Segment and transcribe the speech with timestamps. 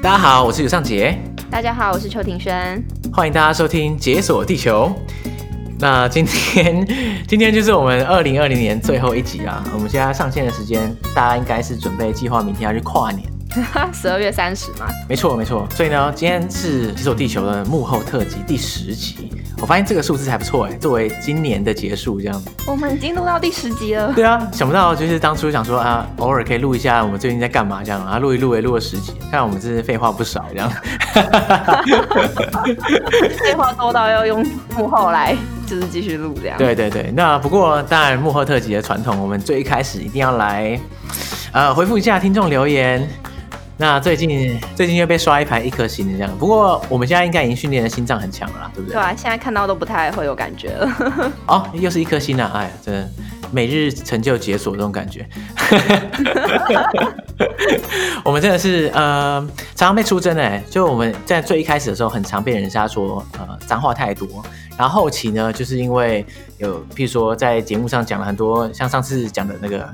[0.00, 1.18] 大家好，我是尤尚杰。
[1.50, 2.80] 大家好，我是邱庭轩。
[3.12, 4.94] 欢迎大家收听《解锁地球》。
[5.80, 6.86] 那今天，
[7.26, 9.64] 今天就是我们二零二零年最后一集啊。
[9.74, 13.28] 我们现在上线的时间，大家应该是准备计划明天要去跨年。
[13.92, 14.86] 十二月三十吗？
[15.08, 15.66] 没错，没错。
[15.74, 19.30] 所以呢，今天是《解锁地球》的幕后特辑第十集。
[19.60, 22.42] 我发现这个数字还不错哎，作为今年的结束这样。
[22.64, 24.12] 我们已经录到第十集了。
[24.12, 30.70] 对啊，想不到就是当初想说啊，偶尔可以录一下我们最近在干嘛这样啊，录一录也录了十集，看我们真是废话不少这样。
[33.40, 34.46] 废话多到要用
[34.76, 35.34] 幕后来
[35.66, 36.56] 就是继续录这样。
[36.56, 40.78] 对对对，那不过当然幕后特辑的传统，我们最一开始一定要来
[41.50, 43.08] 呃回复一下听众留言。
[43.80, 48.94] 那最近最近又被刷一排一颗星的这样，不过我们现在应该已经训练的心脏很强了啦，对不对？
[48.94, 51.32] 对啊，现在看到都不太会有感觉了。
[51.46, 52.50] 哦，又是一颗星啊！
[52.54, 53.08] 哎呀，真的
[53.52, 55.24] 每日成就解锁这种感觉。
[58.24, 59.40] 我们真的是呃
[59.76, 64.26] 常常被出征哎，就我们在最一开始的时候，很常被人家说呃脏话太多，
[64.76, 66.26] 然后后期呢，就是因为
[66.58, 69.88] 有譬如说在节目上讲了很多，像上次讲的那个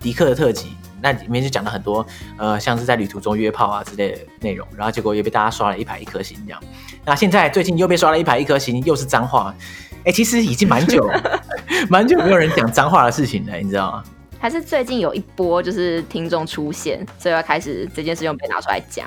[0.00, 0.72] 迪克的特辑。
[1.02, 2.04] 那里面就讲了很多，
[2.36, 6.60] 呃，像是在旅途中约炮啊之类的内容，然后结果又被大家刷了一排一颗星这样。
[7.04, 9.54] 那现在最近又被刷了一排一颗星，又是脏话，
[9.98, 11.42] 哎、欸，其实已经蛮久了，
[11.88, 14.04] 蛮久没有人讲脏话的事情了，你知道吗？
[14.38, 19.06] 还是最近有一波就是听众出现，所以要开始这件事又被拿出来讲。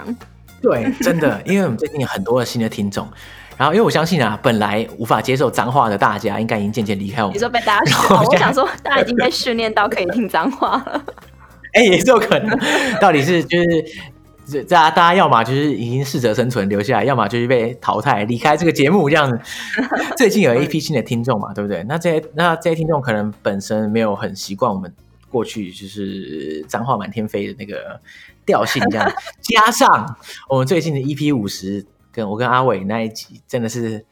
[0.61, 3.07] 对，真的，因为我们最近有很多的新的听众，
[3.57, 7.35] 然后因为我相信啊，本来无法接受脏话的大家，应该已经渐渐离开我们。
[7.35, 11.03] 你说被大家说，我想说大家已经被训练到可以听脏话了。
[11.73, 12.57] 哎、欸，也是有可能。
[13.01, 13.57] 到底是就
[14.45, 19.39] 是，大家大家要么就是已经适者生存留下来，要么就是被淘汰离开这个节目这样子。
[20.17, 21.83] 最近有一批新的听众嘛，对不对？
[21.83, 24.93] 那这些那这些听众可能本身没有很习惯我们
[25.29, 27.99] 过去就是脏话满天飞的那个
[28.45, 30.17] 调性这样， 加上
[30.49, 34.05] 我们最近的 EP 五十，跟我跟阿伟那一集真的是。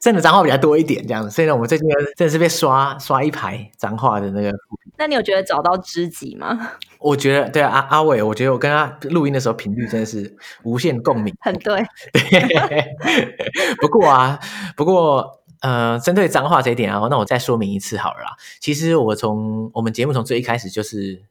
[0.00, 4.52] 真的脏话比较多一点，这样子，所以呢，我们最近真的是被刷刷一排脏话的那个。
[4.96, 6.70] 那你有觉得找到知己吗？
[7.00, 11.84] 我觉得对啊，阿阿伟，我觉得我跟他录音的时候频率真的是无限共鸣，很对。
[12.12, 12.94] 对，
[13.82, 14.38] 不过啊，
[14.76, 18.36] 不过呃，针对脏话这一点啊，那我再说明一次好了啦。
[18.60, 21.24] 其实我从我们节目从最一开始就是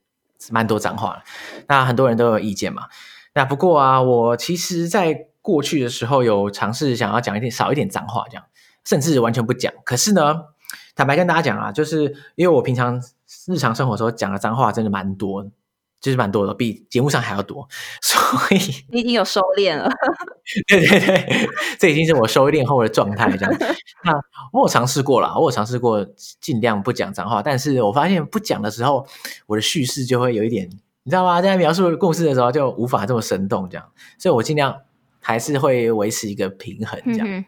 [0.52, 1.24] 蛮多脏话，
[1.68, 2.88] 那很多人都有意见嘛。
[3.34, 8.46] 那不过啊，我其实，在过去的时候有尝试想要讲一点少一点脏话，这样
[8.86, 9.72] 甚至完全不讲。
[9.84, 10.36] 可是呢，
[10.96, 13.00] 坦白跟大家讲啊，就是因为我平常
[13.48, 15.44] 日常生活的时候讲的脏话真的蛮多，
[16.00, 17.68] 就是蛮多的，比节目上还要多。
[18.02, 19.90] 所以你已经有收敛了。
[20.68, 23.30] 对对对，这已经是我收敛后的状态。
[23.36, 23.54] 这样，
[24.06, 24.14] 那
[24.54, 26.06] 我有尝试过了，我有尝试过
[26.40, 29.06] 尽量不讲脏话，但是我发现不讲的时候，
[29.48, 30.70] 我的叙事就会有一点，
[31.04, 31.42] 你知道吗？
[31.42, 34.82] 在描述故事的时候就无法这么生动，这样，所以我尽量。
[35.24, 37.44] 还是会维持一个平衡这样，嗯、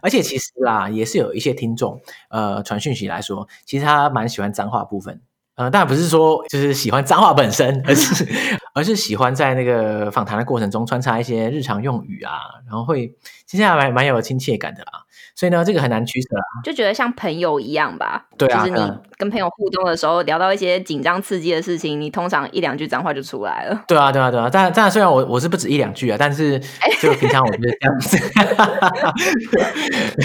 [0.00, 5.20] 而且其实啦，也是有一些听众，呃，传讯息来说，其实他蛮喜欢脏话部分，
[5.56, 8.26] 呃，当然不是说就是喜欢脏话本身，而是
[8.74, 13.12] 而是喜欢在那个访谈的过程中穿插一些日常用语啊，然后会
[13.48, 14.92] 其实还蛮蛮有亲切感的啦。
[15.34, 18.26] 所以呢，这个很难取舍啊，就觉得像朋友一样吧。
[18.36, 23.84] 对啊，就是你跟朋友互动的时候，聊到一些紧张刺激的事情，你通常一两句脏话就出来了。
[23.86, 24.50] 对啊，对啊，对啊。
[24.52, 26.58] 但但虽然我我是不止一两句啊，但是
[27.00, 27.98] 就平常我就是这样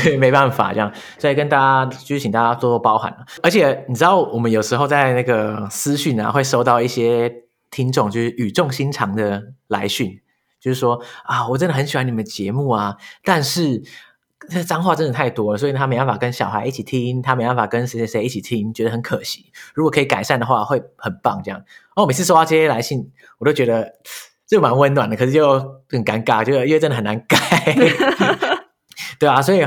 [0.03, 0.91] 子， 没办法这样。
[1.19, 3.15] 所以跟大家就是请大家多多包涵。
[3.43, 7.31] 而且你知道，我们有时候在那个私讯啊，会收到一些
[7.69, 10.19] 听众就是语重心长的来讯，
[10.63, 13.83] 就是说啊，我真的很喜欢你们节目啊，但是。
[14.49, 19.45] 这脏话真的太多了，所以他没办法跟小孩一起听，他没办法跟谁谁谁一起听，觉得很可惜。
[19.73, 21.41] 如果可以改善的话，会很棒。
[21.41, 23.93] 这样，然后每次收到这些来信，我都觉得
[24.45, 25.57] 就蛮温暖的，可是就
[25.89, 27.37] 很尴尬，就因为真的很难改。
[29.17, 29.65] 对啊，所以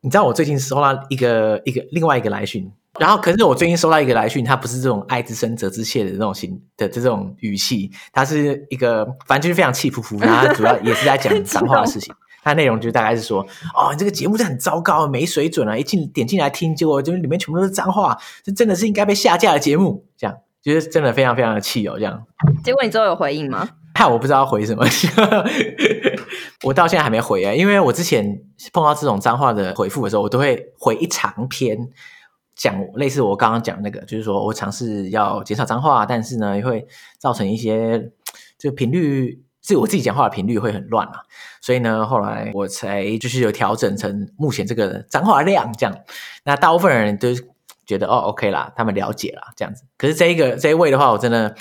[0.00, 2.68] 你知道我最近收到一个一个另外一个来讯，
[2.98, 12.14] 然后可是我最近收到一个来讯，他不是这种爱之深责之切的那种型的这种语气，他是一个反正就是非常气呼呼，然后主要也是在讲 脏话的事情。
[12.42, 13.40] 它内容就大概是说，
[13.74, 15.76] 哦，你这个节目是很糟糕，没水准啊！
[15.76, 20.04] 一进点进来听，结果就里面全部都是脏话，这真的是应该被下架的节目。
[20.16, 21.94] 这样，就是真的非常非常的气哦。
[21.98, 22.22] 这样，
[22.62, 23.68] 结果你之后有回应吗？
[23.94, 24.86] 害，我不知道回什么，
[26.62, 27.52] 我到现在还没回啊。
[27.52, 28.40] 因为我之前
[28.72, 31.76] 碰到这种脏话的回复的时候，我都会回一长篇，
[32.56, 36.84] 讲类似我刚刚讲那个，就是说我尝试要减少脏话，但是呢，也会
[37.18, 38.10] 造成一些
[38.58, 39.44] 就频率。
[39.68, 41.24] 是我自己讲话的频率会很乱啊，
[41.60, 45.92] 所以呢，后来我才就是有调整成目前这个脏话量这样。
[46.44, 47.30] 那大部分人都
[47.84, 49.82] 觉得哦，OK 啦，他们了解啦这样子。
[49.98, 51.52] 可是这一个这一位的话，我真的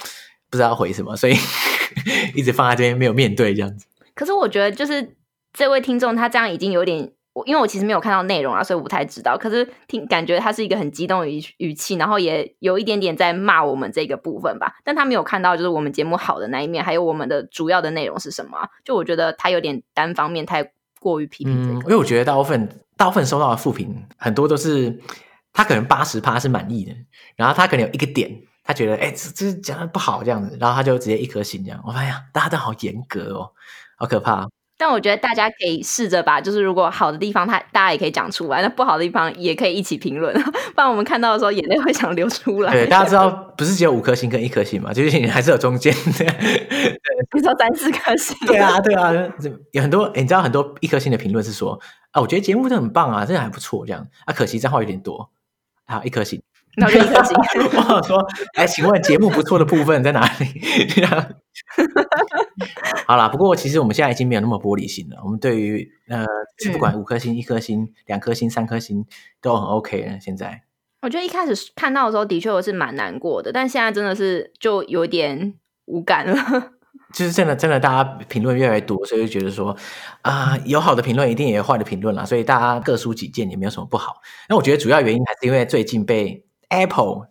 [0.51, 1.35] 不知道回什么，所以
[2.37, 3.87] 一直放在这边没有面对这样子。
[4.13, 5.15] 可是我觉得就是
[5.51, 7.11] 这位听众他这样已经有点。
[7.35, 9.37] 我因为我其实没有看到内容啊，所以我不太知道。
[9.37, 14.77] 可是听感觉他是一个很激动的语语气，然后也有一点点在骂我们这个部分吧。
[14.85, 18.69] 但他没有看到就是我们节目好的那一面，还有我们的主要的内容是什么啊。
[18.85, 20.71] 就我觉得他有点单方面太
[21.01, 21.79] 过于批评这个。
[21.79, 24.97] 嗯，因为我觉得大部分大部分收到的负评很多都是
[25.51, 26.95] 他可能八十趴是满意的，
[27.35, 28.31] 然后他可能有一个点
[28.63, 31.83] 他觉得哎这这讲的不好这样子，然后他就直接一颗星这样。
[31.85, 33.51] 我发现大家都好严格哦，
[33.97, 34.47] 好可怕。
[34.77, 40.33] 但我觉得大家可以试着把，就是如果好的地方，他大家也可以讲出来；那不好的地方也可以一起评论，
[40.75, 42.73] 不然我们看到的时候眼泪会想流出来。
[42.73, 44.91] 对，大家知道不是只有五颗星跟一颗星嘛？
[44.91, 46.25] 就是你还是有中间的，
[47.33, 48.35] 你说三四颗星。
[48.45, 49.11] 对啊，对啊，
[49.71, 51.79] 有很多、欸、你知道很多一颗星的评论是说
[52.11, 55.29] 啊，我觉得节目真的很棒啊，真的还不错这样啊，可惜账号有点多，
[55.85, 56.41] 好一颗星。
[56.77, 57.35] 那就一颗星。
[57.77, 60.45] 我想说，哎，请问节目不错的部分在哪里？
[63.07, 65.17] 好啦，不过其实我们现在已经没有那么玻璃心了。
[65.23, 66.25] 我们对于呃，
[66.71, 69.05] 不管五颗星、一颗星、两颗星、三颗星
[69.41, 70.19] 都很 OK 了。
[70.19, 70.63] 现在
[71.01, 75.53] 我觉得一开始看到的时候，的确我是蛮难过的，但现在真的是就有点
[75.85, 76.71] 无感了。
[77.13, 79.75] 就是真的，真的，大家评论越来越多，所以就觉得说
[80.21, 82.25] 啊、呃，有好的评论，一定也有坏的评论啦。
[82.25, 84.15] 所以大家各抒己见，也没有什么不好。
[84.49, 87.29] 那我觉得主要原因还是因为最近被 Apple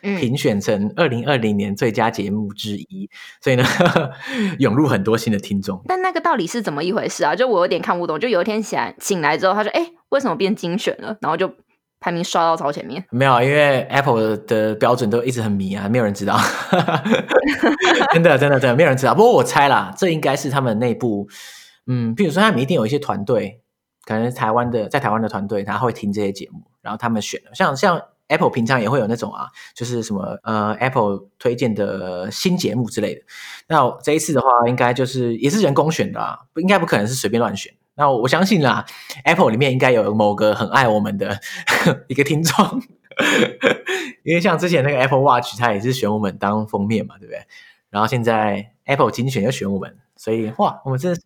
[0.00, 3.64] 评选成二零二零年最佳节目之一，嗯、所以呢，
[4.60, 5.82] 涌入很多新的听众。
[5.88, 7.34] 但那个到底是怎么一回事啊？
[7.34, 8.20] 就我有点看不懂。
[8.20, 11.52] 就有一天醒来醒来之后，他说：“哎，为什么变精选了？”然后就
[11.98, 13.02] 排名刷到超前面。
[13.10, 16.38] 没有，因为 Apple 的标准都一直很迷啊，没有人知道。
[18.12, 19.14] 真的，真的，真的没有人知道。
[19.14, 21.26] 不过我猜啦，这应该是他们内部，
[21.88, 23.60] 嗯，比如说他们一定有一些团队，
[24.04, 28.00] 可能台湾的在台湾的团队，他会听这些节目，然后他们选的，像像。
[28.28, 33.22] Apple 平常也会有那种啊，就是什么呃，Apple 推荐的新节目之类的。
[33.68, 37.72] 那这一次的话，应该就是也是人工选的啊，不应该不可能是随便乱选。
[37.94, 38.84] 那我相信啦
[39.24, 41.40] ，Apple 里面应该有某个很爱我们的
[42.08, 42.82] 一个听众，
[44.22, 47.40] 因为像之前那个 Apple Watch，它也是选我们当封面嘛，对不对？
[47.88, 51.22] 然后现在 Apple 精选又选我们，所以哇，我们真的是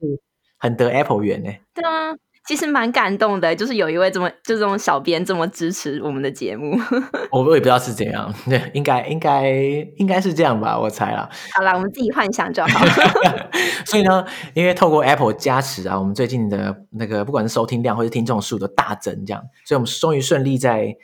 [0.59, 1.51] 很得 Apple 缘呢。
[1.75, 2.15] 对啊。
[2.47, 6.77] 其实蛮感动的，就是有一位这么就这种小编这么支持我们的节目。
[7.31, 9.51] 我我也不知道是怎样，对，应该应该
[9.97, 11.29] 应该是这样吧，我猜啦。
[11.55, 12.85] 好啦，我们自己幻想就好。
[13.87, 20.97] 所以呢，因为透过 Apple 加持啊，我们最近的那个不管是收听量或是听众数都大增，这样，所以我们终于顺利在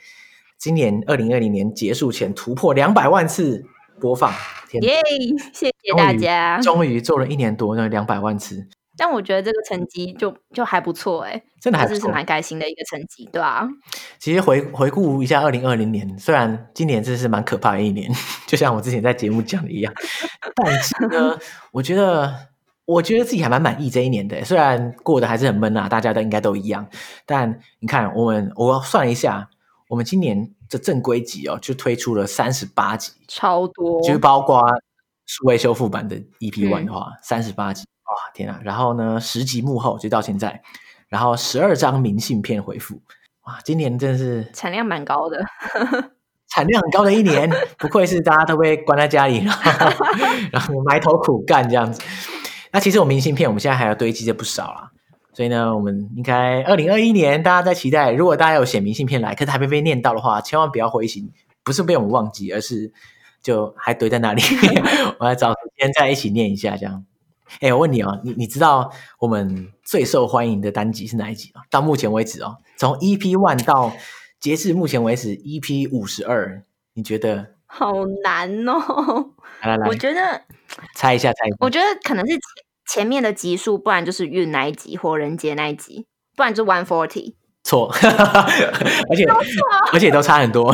[0.57, 3.63] 今年二零二零年结束前突破两百万次
[4.01, 4.33] 播放。
[4.71, 8.67] 耶！Yeah, 谢谢大家，终于做了一年多，那两百万次。
[8.97, 13.67] 但我觉得这个成绩就就还不错哎，真的还是是蛮开心的一个成绩，对啊。
[14.17, 18.11] 其实回回顾一下二零二零年，虽然今年真是蛮可怕的一年，
[18.47, 19.93] 就像我之前在节目讲的一样，
[20.55, 21.37] 但是呢，
[21.71, 22.33] 我觉得
[22.85, 24.43] 我觉得自己还蛮满意这一年的。
[24.43, 26.87] 虽然过得还是很闷啊，大家都应该都一样，
[27.25, 29.49] 但你看我们我算了一下，
[29.89, 34.61] 我们今年的正规集哦，就推出了三十八集，超多，就是包括
[35.25, 37.85] 数位修复版的 EP One 的话，三十八集。
[38.07, 38.59] 哇天啊！
[38.63, 40.61] 然后呢，十集幕后就到现在，
[41.09, 43.01] 然后十二张明信片回复，
[43.43, 45.43] 哇，今年真的是产量蛮高的，
[46.47, 50.05] 产量很高的一年，不愧是大家都被关在家里，然后，
[50.53, 52.01] 然后埋头苦干这样子。
[52.71, 54.91] 那其实我明信片我们现在还要堆积的不少啦，
[55.33, 61.29] 所以呢，我们应该二零二一年大家在期待，如果大家有写明信片来，可是还没被念到的话，千万不要灰心，
[61.63, 62.91] 不是被我们忘记，而是
[63.41, 64.41] 就还堆在那里，
[65.19, 67.03] 我来找时间再一起念一下这样。
[67.61, 71.61] 哎，我问你哦，你你知道我们最受欢迎的单集是哪一集吗？
[71.69, 73.91] 到目前为止哦，从 EP One 到
[74.39, 76.63] 截至目前为止 EP 五十二，
[76.93, 77.53] 你觉得？
[77.69, 79.31] 好难哦！
[79.61, 80.41] 来来来，我觉得
[80.95, 81.57] 猜一下，猜一下。
[81.59, 82.41] 我觉得可能是前
[82.87, 87.35] 前面的集数，不然就是运那一集，火人节那一集，不然就 One Forty。
[87.63, 87.91] 错，
[89.09, 89.25] 而且
[89.91, 90.73] 而且都差很多。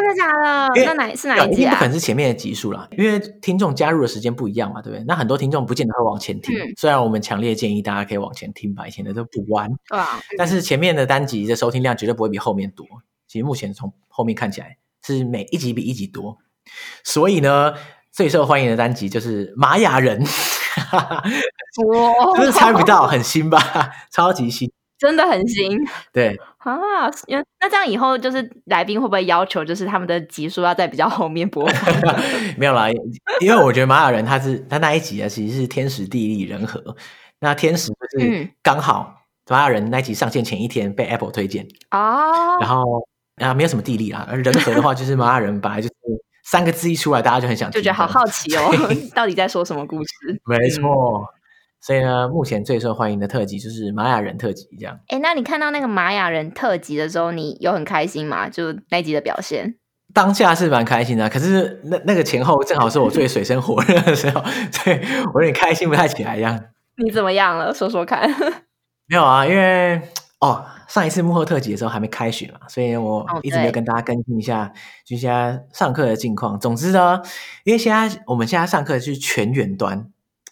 [0.00, 0.84] 真的假的？
[0.84, 1.74] 那哪是哪一集啊？
[1.74, 5.04] 不可能是前面的集数啦，因为听众加入的时间不一样嘛，对不对？
[5.06, 9.70] 那很多听众不见得会往前听，嗯、虽然我们强烈建议大家可以往前听，把以前的都补完。
[9.88, 12.86] 啊、但是前面的单集的收听量绝对不会比后面多。
[13.26, 16.38] 其实目前从后面看起来是每一集比一集多，
[17.04, 17.74] 所以呢，
[18.10, 20.24] 最受欢迎的单集就是玛雅人，
[20.92, 21.22] 哇，
[22.38, 23.60] 就是猜不到，很新吧？
[24.10, 24.70] 超级新。
[24.98, 25.78] 真的很新，
[26.12, 27.08] 对 啊，
[27.60, 32.20] 那这样以后就是来宾会不会要求，就是他们的集数要在比较后面播放？
[32.58, 32.88] 没有啦，
[33.40, 36.82] 因为我觉得玛雅人他是他那一集啊，其实是天时地利人和。
[37.40, 44.26] 那天时就是刚好玛雅人那一集上线前一天被 Apple 推荐啊，然后啊没有什么地利啦。
[44.28, 45.94] 而人和的话，就是玛雅人本来就是
[46.44, 48.72] 三个字一出来，大家就很想，就觉得好好奇哦，
[49.14, 50.40] 到底在说什么故事？
[50.44, 51.24] 没错。
[51.78, 54.98] 嗯所以呢，目前最受欢迎的特辑就是玛雅人特辑，这样。
[55.08, 58.48] 哎，那你看到那个玛雅人特辑的时候，你有很开心吗？
[58.48, 59.76] 就那集的表现？
[60.12, 64.42] 当下是蛮开心的，可是那那个前后正好是我最水深火热的时候，
[64.72, 64.98] 所以
[65.32, 66.58] 我有点开心不太起来，这样。
[66.96, 67.72] 你怎么样了？
[67.72, 68.28] 说说看。
[69.06, 70.02] 没有啊，因为
[70.40, 74.72] 哦，上一次幕后特辑的时候还没开学嘛，所以我一直没有跟大家更新一下，
[75.06, 76.58] 就现在上课的近况。
[76.58, 77.22] 总之呢，
[77.62, 80.10] 因为现在我们现在上课是全远端，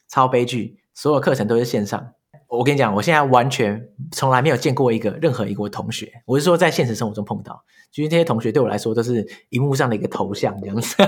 [0.09, 0.79] 超悲剧。
[0.97, 2.15] 所有课程都是线上，
[2.49, 7.63] 我跟你讲，我现在完全从来没有见过一个任何一个同学，我是说在现实生活中碰到，
[7.93, 10.97] 就是这些同学对我来说都是荧幕上的一个头像这样子。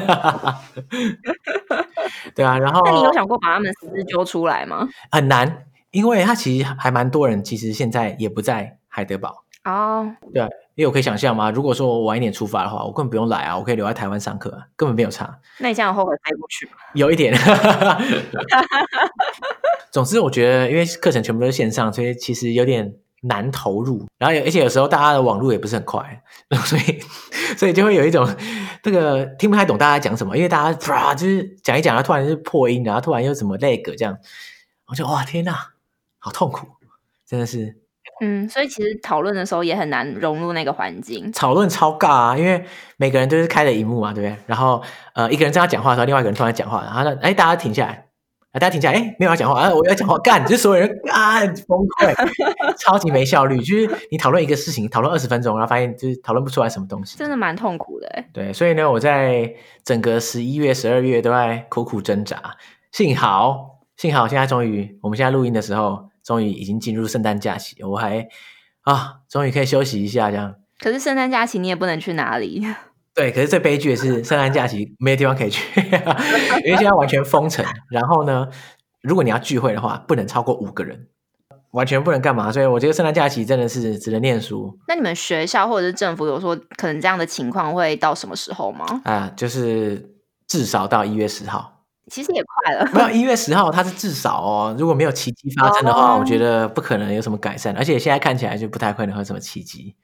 [2.34, 4.86] 对啊，然后那你有想过把他们私揪出来吗？
[5.10, 10.06] 很难，因为他其实还蛮多人，其实现在也不在海德堡哦。
[10.20, 10.32] Oh.
[10.34, 10.48] 对啊。
[10.74, 11.50] 因为我可以想象吗？
[11.50, 15.40] 如果说我晚一点出发的话，我根本不用来啊，我可以留在台湾上课，根本没有差。
[15.58, 16.72] 那你这样后悔飞过去吗？
[16.92, 17.34] 有一点。
[19.90, 24.06] 总之，我觉得因为课程全部都是线上，所以其实有点难投入。
[24.18, 26.22] 然后，而且有时候大家的网络也不是很快，
[26.64, 27.00] 所以
[27.56, 28.28] 所以就会有一种
[28.82, 34.16] 这个听不太懂大家讲什么，因为大家啪就是讲一讲，然后突然就破音，然后突然又怎么 lag 这样，
[34.86, 35.54] 我就哇天呐，
[36.18, 36.66] 好痛苦，
[37.26, 37.76] 真的是。
[38.20, 41.30] 嗯，所以其实讨论的时候也很难融入那个环境。
[41.30, 42.64] 讨论超尬啊，因为
[42.96, 44.36] 每个人都是开着荧幕嘛，对不对？
[44.46, 44.82] 然后
[45.14, 48.07] 呃，一个人正在讲话的时候，另外一个人突然讲话，然后呢，哎，大家停下来，
[48.52, 52.14] 大家停下来，哎，没有要讲话，啊，我要讲话，干，就所有人啊崩溃，
[52.78, 53.58] 超级没效率。
[53.58, 58.24] 就是你讨论一个事情，讨论二十分钟，然后发现就是讨论不出来什么东西，真的蛮痛苦的。
[58.32, 59.52] 对，所以呢，我在
[59.84, 62.56] 整个十一月、十二月都在苦苦挣扎。
[62.92, 66.08] 幸好，幸好现在终于，我们现在录音的时候。
[66.24, 68.28] 终于已经进入圣诞假期，我还
[68.82, 70.56] 啊，终于可以休息一下这样。
[70.78, 72.66] 可是圣诞假期你也不能去哪里。
[73.18, 75.80] 对，可是最悲剧的是 圣诞假期没有地方可以去，
[76.64, 77.64] 因为现在完全封城。
[77.90, 78.46] 然后呢，
[79.02, 81.08] 如果你要聚会的话，不能超过五个人，
[81.72, 82.52] 完全不能干嘛。
[82.52, 84.78] 所以我觉得圣诞假期真的是只能念书。
[84.86, 88.86] 那你们学校或者是政府有说可能这样的情况会到什么时候吗？
[89.02, 90.14] 啊，就是
[90.46, 91.74] 至少到一月十号。
[92.10, 94.76] 其实也快了，没有一月十号，它是至少哦。
[94.78, 96.20] 如果没有奇迹发生的话，oh.
[96.20, 97.76] 我觉得不可能有什么改善。
[97.76, 99.94] 而且现在看起来就不太可能会有什么奇迹。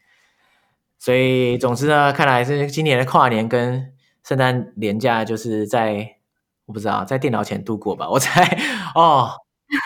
[1.05, 3.93] 所以，总之呢，看来是今年的跨年跟
[4.27, 6.17] 圣诞年假，就是在
[6.65, 8.09] 我不知道在电脑前度过吧。
[8.09, 8.43] 我猜
[8.97, 9.31] 哦。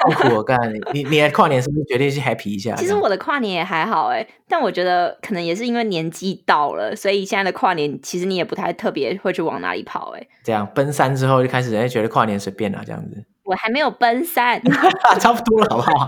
[0.04, 0.58] 痛苦我干
[0.92, 2.74] 你，你的跨年是不是决定去 happy 一下？
[2.74, 10.26] 其实我的跨年也还好哎，但我觉得可能也是因为年纪到了，所以现在的跨年其实你也不太特别会去往哪里跑哎。
[10.44, 13.24] 这样奔三之后就开始人家觉得跨年随便了这样子。
[13.44, 14.60] 我还没有奔三，
[15.18, 16.06] 差不多了好不好？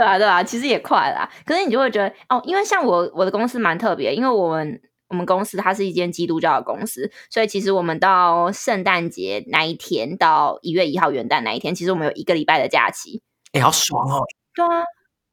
[0.00, 1.28] 对啊对啊，其实也快啦。
[1.44, 4.80] 可是你就会觉得哦，因为像我我的公司蛮特别，因为我们。
[5.10, 13.20] 我们公司它是一间基督教的公司，所以其实我们到圣诞节那一天到一月一号元旦那一天，其实我们有一个礼拜的假期。
[13.52, 14.22] 哎，好爽哦！
[14.54, 14.84] 对啊，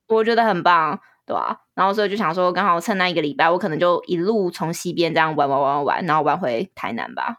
[0.07, 1.57] 我觉得很棒，对吧、啊？
[1.75, 7.35] 然后所以就想说，刚好趁那一个礼拜，我可能就一路从西边这样玩玩玩玩，然后玩回台南吧。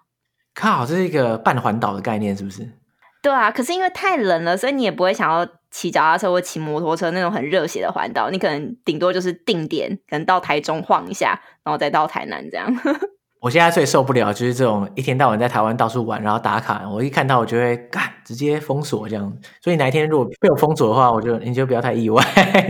[0.54, 2.70] 看好，这是一个半环岛的概念，是不是？
[3.20, 8.30] 对啊，可是因为太冷了，所以你也不会想要骑脚踏车或骑摩托车那种很热血的环岛。
[8.30, 12.66] 你可能顶多就是定点，可能到台中晃一下，然后再到台南这样。
[13.40, 16.82] 我现在最受不了就是这种一天到晚在台湾到处玩，然后打卡。
[16.88, 19.32] 我一看到我就会干，直接封锁这样。
[19.62, 22.20] 所以哪一天如果被我封锁的话，我就你就不要太意外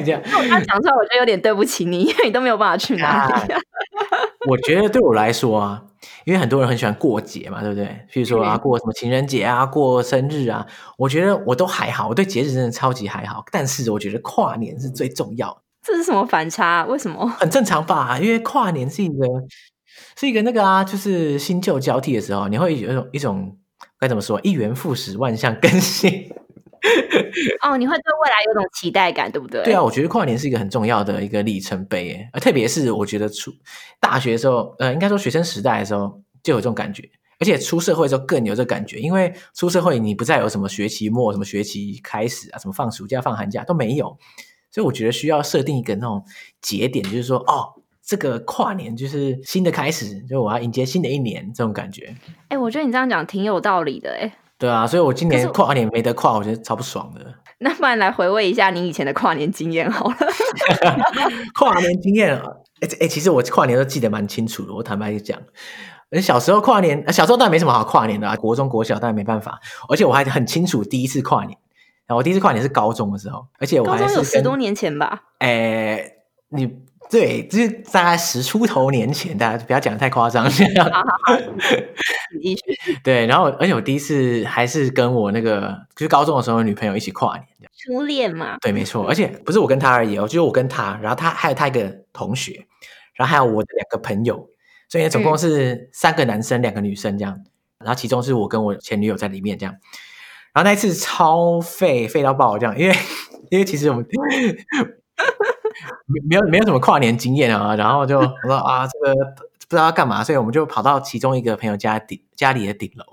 [0.05, 0.21] 这样。
[0.23, 3.55] 讲出来，我觉得有点对不起你，因为你都没有办法去哪里。
[4.47, 5.85] 我觉得对我来说啊。
[6.29, 7.87] 因为很多人很喜欢过节嘛，对不对？
[8.13, 10.67] 譬如说啊，过什么情人节啊，过生日啊，
[10.99, 13.43] 我觉得我都还好，我对节日真的超级还好。
[13.51, 15.63] 但是我觉得跨年是最重要的。
[15.83, 16.85] 这是什么反差？
[16.85, 17.27] 为什么？
[17.41, 18.19] 很正常吧？
[18.21, 19.27] 因为跨年是一个
[20.21, 23.57] 是一个那个啊，就是新旧交替的时候，你会有一种一种
[23.99, 24.39] 该怎么说？
[24.43, 26.31] 一元复始，万象更新。
[27.63, 29.63] 哦，你会对未来有种期待感，对不对？
[29.65, 33.53] 对啊，我觉得跨年是一个很重要的一个里程碑，诶，特别是我觉得出
[34.01, 37.03] 大学的时候，呃，应该说学生时代的时候就有这种感觉，
[37.41, 44.17] 而且出社会的时候更有这感觉，因为出社会你不再有什么学期末、什么学期开始啊，什么放暑假、放寒假都没有，
[44.71, 46.25] 所以我觉得需要设定一个那种
[46.61, 52.15] 节点，就是说，哦，这个跨年就是新的开始，就我要迎接新的一年这种感觉。
[52.49, 54.33] 哎，我觉得你这样讲挺有道理的，诶。
[54.59, 57.25] 对啊，所以我今年跨年没得跨，我觉得超不爽的。
[57.61, 60.17] 那不然来回味一下你以前的跨年经验好了。
[61.55, 62.43] 跨年经验啊，
[62.81, 64.73] 哎哎，其实我跨年都记得蛮清楚的。
[64.73, 65.38] 我坦白讲，
[66.21, 69.61] 小时候跨年，小时候当然没什么好跨年的啊，国中、国小当然没办法。
[69.88, 71.59] 而且我还很清楚第一次跨年，
[72.07, 75.23] 然后我第一次跨年是高中的时候，而且我还是高中有十多年前吧？
[75.38, 76.12] 哎，
[76.49, 76.67] 你
[77.11, 80.47] 对，就是大概十出头年前，大家不要讲得太夸张。
[83.03, 87.47] 对，然后而且我第一次还是跟我那个就是高中的时候女朋友一起跨年，
[87.87, 88.59] 初恋嘛。
[88.61, 92.67] 对，没错，而且不是我跟她而已哦，就是我跟她，然后她还有她一个同学，
[93.15, 94.49] 然后还有我的两个朋友，
[94.88, 97.41] 所以总共是三个男生，两个女生这样。
[97.79, 99.75] 然后其中是我跟我前女友在里面这样。
[100.53, 102.95] 然后那一次超废，废到爆这样，因为
[103.50, 104.07] 因为其实我们。
[106.07, 113.05] 没没有没有什么跨年经验啊，然后就我说啊，这个不知道要干嘛，所以我们就跑到其中一个朋友家顶家里的顶楼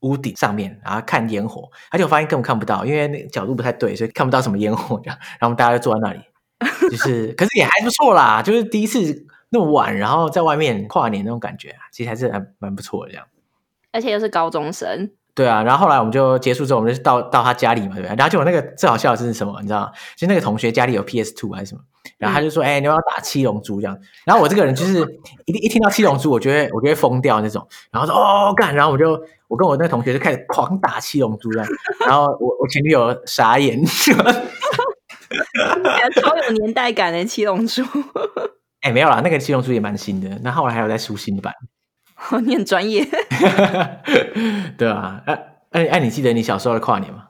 [0.00, 5.18] 屋顶上面，然后看烟火，而且我发现根本看不到，因为那个角度不太对，所以看不到什么烟火这样。
[5.20, 6.20] 然后我们大家就坐在那里，
[6.90, 13.26] 就是可是也还不错啦，就是第一次那么晚，然后在外面跨年那种感觉，其实还是还蛮不错的这样。
[13.92, 15.10] 而且又是高中生。
[15.34, 18.14] 对啊，然后后来我们就结束之后，我们就到到他家里嘛，对不对？
[18.16, 19.92] 然后就有那个最好笑的是什么，你知道吗？
[20.16, 21.80] 就那个同学家里有 PS Two 还是什么，
[22.18, 25.00] 然后他就说：“哎、嗯，你要打七龙珠这样。”然后我这个人就是
[25.46, 27.66] 一一听到七龙珠，我觉得我就会疯掉那种。
[27.90, 31.68] 然后说：“哦，干！”然后我就我跟我那个同学就开始狂打七龙珠这样。
[32.06, 33.82] 然后我我前女友傻眼，
[36.20, 37.82] 超有年代感的七龙珠。
[38.82, 40.28] 哎，没有啦，那个七龙珠也蛮新的。
[40.42, 41.54] 那后来还有在出新的版。
[42.30, 43.04] 哦，你很专业，
[44.78, 45.34] 对啊，哎
[45.70, 47.24] 哎哎，你记得你小时候的跨年吗？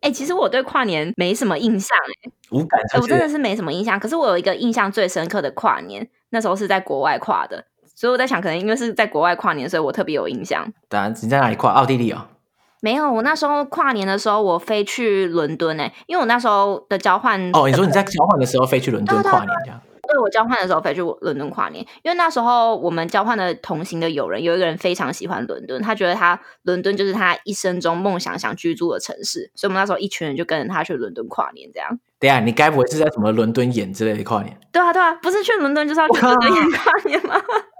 [0.00, 3.98] 哎、欸，其实我对跨年没什么印象、欸，哎，无感、欸，我真的是没什么印象。
[3.98, 7.64] 可是我有一个印象最深刻的跨年，那时候是在国外跨的，
[7.94, 10.70] 所以我在想，可能因为是在国外跨年，所以我特别有印象。
[10.88, 11.72] 当然，你在哪里跨？
[11.72, 12.34] 奥地利啊、哦？
[12.82, 17.40] 没有，我那时候跨年的时候，我飞去伦敦、欸，哎，因为我那时候的交换。
[17.52, 19.80] 哦，你说你在交换的时候飞去伦敦跨年这样？
[19.80, 31.98] 对，我交换的时候飞去伦敦跨年，因为那时候我们交换的同行的友人有一个人非常喜欢伦敦，他觉得他伦敦就是他一生中梦想想居住的城市，所以我们那时候一群人就跟着他去伦敦跨年，这样。
[32.18, 34.58] 对啊，你该不会是在什么伦敦演之类的跨年？
[34.72, 37.34] 对啊，对啊，不是去伦敦就是要去伦敦演跨年吗？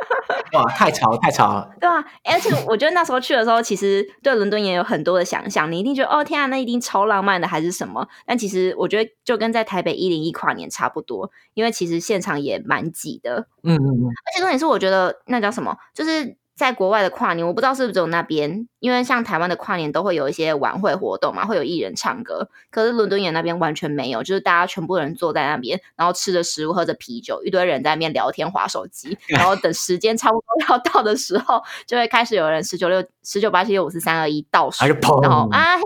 [0.52, 1.69] 哇，太潮了，太潮了！
[1.81, 8.07] 对啊，而且我觉得那时候去的时候，其实对伦敦也有很多的想象，你一定觉得哦天啊，那一定超浪漫的，还是什么？
[8.26, 13.49] 但其实我觉得就跟在台北一零一跨年差不多，因为其实现场也蛮挤的。
[13.63, 14.04] 嗯嗯嗯。
[14.06, 16.37] 而且重点是，我觉得那叫什么，就是。
[16.56, 22.49] 在国外的跨年，我不知道是不是只有那边，因为像台湾的跨年都会有一些晚会活动嘛，会有艺人唱歌。
[22.71, 34.86] 可是伦敦眼那边完全没有，就是大家全部人坐在那边，然后吃着食物，喝着啤酒，一堆人在那边聊天、划手机， 然后等时间差不多要到的时候，就会开始有人十九六、十九八七六五四三二一倒数，
[35.21, 35.76] 然后啊，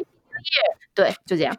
[0.94, 1.56] 对，就这样。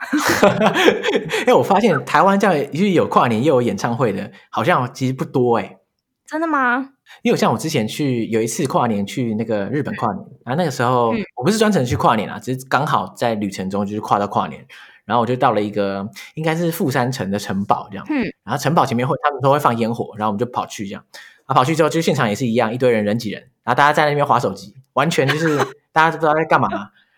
[1.46, 5.78] 哎，我发现台湾这样就是有跨年又有演唱会的，好像其实不多哎。
[6.26, 6.92] 真的吗？
[7.22, 14.66] 因为像我之前去有一次跨年去那个日本跨年，然后那个时候我不是专程去跨年啊，只是刚好在旅程中就是跨到跨年，
[15.06, 21.04] 然后我就到了一个应该是富山城的城堡这样，嗯，然后城堡前面会他们都会放烟火，然后我们就跑去这样，
[21.46, 25.58] 啊跑去之后就现场也是一样，一堆人人挤人，然后大家在那边划手机，完全就是
[25.92, 26.68] 大家都不知道在干嘛，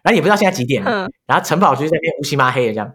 [0.01, 2.91] 然后也不知道现在几点，然后城堡就是在那边乌漆嘛黑的这样，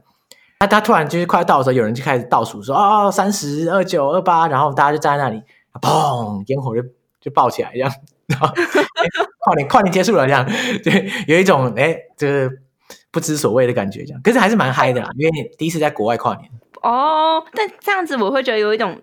[0.61, 5.43] 那他突然就是快到的时候，有人就开始倒数说哦三十二九二八，然后大家就站在那里。
[5.81, 6.43] 砰！
[6.47, 6.83] 烟火就
[7.21, 7.93] 就爆起来，这样，
[8.27, 8.63] 然后、欸、
[9.39, 10.45] 跨年跨年结束了，这样，
[10.85, 12.55] 对，有一种哎，这、欸、个
[13.11, 16.51] 不知所谓的感觉，这样，可是还是蛮嗨的啦，因为你第一次在国外跨年。
[16.83, 19.01] 哦，但这样子我会觉得有一种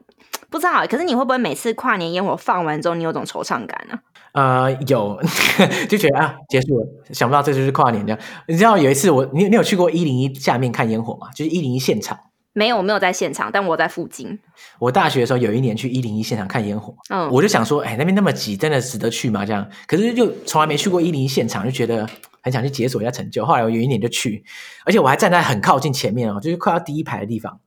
[0.49, 3.99] 不知道，可是你会不会每次跨年烟火放完之后，你有种惆怅感呢、
[4.31, 4.63] 啊？
[4.63, 5.19] 呃，有，
[5.89, 8.19] 就觉得啊，结束了，想不到这就是跨年这样。
[8.47, 11.29] 你知道有一次我，你你有去过一零一下面看烟火吗？
[11.35, 12.17] 就是一零一现场。
[12.55, 14.39] 没有，我没有在现场，但我在附近。
[14.79, 19.45] 我大学的时候有一年去一零一现场看烟火，嗯，我就想说，哎，那边那么挤，真的值得去吗？
[19.45, 22.07] 这样，可是就从来没去过一零一现场，就觉得
[22.41, 23.45] 很想去解锁一下成就。
[23.45, 24.41] 后来我有一年就去，
[24.85, 27.59] 而且我还站在很靠近前面哦，就是快要第一排的地方。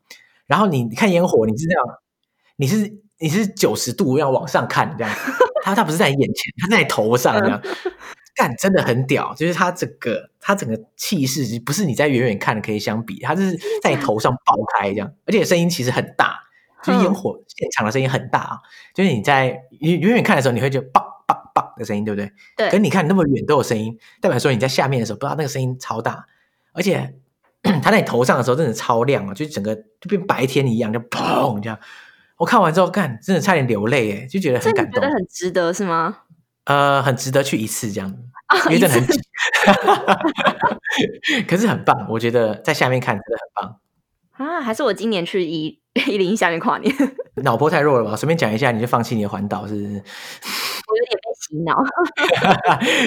[0.46, 1.84] 然后你看烟火，你是这样，
[2.56, 5.14] 你是你是九十度这样往上看，这样，
[5.62, 7.60] 它它不是在你眼前，他在你头上这样。
[8.38, 16.38] 嗯干真的很屌，就是它整个它整个气势不是你在远远看的可以相比，它就是在你头上爆开这样，而且声音其实很大，
[16.84, 19.46] 就是烟火现场的声音很大啊，嗯、就是你在
[19.80, 22.30] 远远远看的时候，你会觉得爆爆爆的声音，对不对？
[22.56, 22.68] 对。
[22.68, 26.24] 可是你看那么远都有声音，代表说你在下面的时候，不知道那个声音超大，
[26.72, 27.14] 而且
[27.82, 31.76] 它在你头上的时候真的超亮啊，就整个就变白天一样，就砰这样。
[32.36, 36.18] 我看完之后，干真的差点流泪哎，就觉得很感动，觉得很值得是吗？
[36.68, 38.14] 呃，很值得去一次这样。
[38.66, 39.20] 因为真的很挤，
[41.46, 43.80] 可是很棒，我觉得在下面看真的很棒
[44.48, 44.60] 啊！
[44.62, 46.94] 还是我今年去一一零一下面跨年，
[47.44, 48.16] 脑波太弱了吧？
[48.16, 49.86] 随便讲一下你就放弃你的环岛是不是？
[49.86, 51.76] 我有点被洗脑。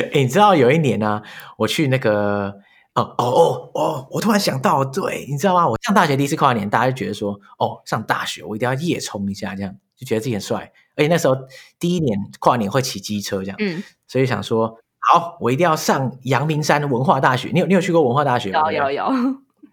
[0.13, 1.24] 欸，你知道有一年呢，啊，
[1.58, 2.54] 我去那个
[2.93, 5.67] 哦哦哦哦，我突然想到，对，你知道吗？
[5.67, 9.76] 我上大学第一次跨年，大家就觉得说，哦，上大学我一定要夜冲一下，这样。
[9.97, 10.71] 就觉得自己很帅。
[11.01, 11.35] 而且那时候
[11.79, 17.49] 第一年跨年会骑机车这样，嗯，所以想说，好，我一定要上阳明山文化大学。
[17.51, 18.71] 你有你有去过文化大学吗？
[18.71, 19.11] 有有有。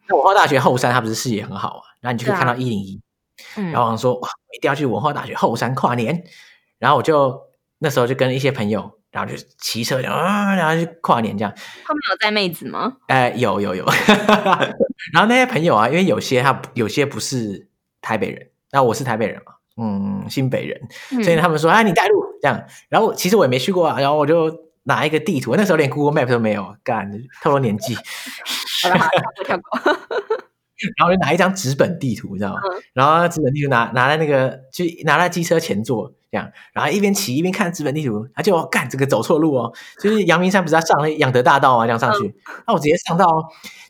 [0.08, 2.98] 那文化大学后山它不是视野很好啊，然后你就可以看到一零一。
[3.72, 6.24] 然后我说，哇，我一定要去文化大学后山跨年。
[6.78, 7.38] 然后我就
[7.78, 11.52] 那时候就跟一些朋友，然后就骑车，啊，然后去跨年这样。
[11.84, 12.94] 他们有带妹子吗？
[13.08, 13.84] 哎，有有有。
[15.12, 17.68] 然后那些朋友啊，因为有些他有些不是
[18.00, 19.52] 台北人，那我是台北人嘛。
[19.78, 20.80] 嗯，新北人，
[21.22, 22.24] 所以他们说，哎，你带路。
[22.42, 22.62] 这样。
[22.88, 24.52] 然后其实我也没去过啊，然后我就
[24.84, 27.10] 拿一个地图，那时候连 Google Map 都没有，干，
[27.42, 27.94] 透露年纪。
[27.94, 29.96] 好了好了，我跳过。
[30.96, 32.60] 然后就拿一张纸本地图，你知道吗？
[32.72, 43.26] 嗯、然后纸本地图拿拿在那个，就拿在机车前座这样，然后一边骑一边看纸本地图，他就干这个走错路哦，就是阳明山不是要上那仰德大道啊，这样上去，嗯、那我直接上到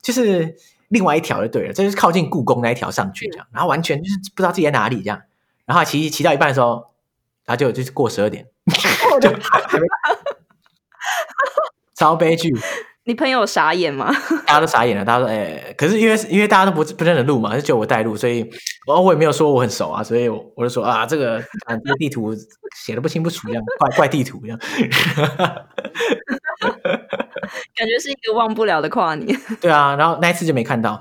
[0.02, 0.56] 就是
[0.88, 5.20] 另外一条就对了，就是靠近故宫那一条上去这样，然后完全就是不知道自己在哪里这样。
[5.68, 6.94] 然后骑骑到一半的时候，
[7.44, 8.46] 然后就就是过十二点，
[9.20, 9.30] 就
[11.94, 12.50] 超悲剧。
[13.04, 14.10] 你朋友傻眼吗？
[14.46, 15.04] 大家都傻眼了。
[15.04, 18.46] 大家说：“哎、欸，可是因为因为大家都不不认得路嘛，就叫我带路，所以
[18.86, 22.34] 我我也没有说我很熟啊，所以我我就说啊，这个啊这个地图
[22.76, 24.58] 写的不清不楚，这样怪怪地图一样。
[27.74, 29.40] ”感觉是一个忘不了的跨年。
[29.60, 31.00] 对啊，然后那一次就没看到。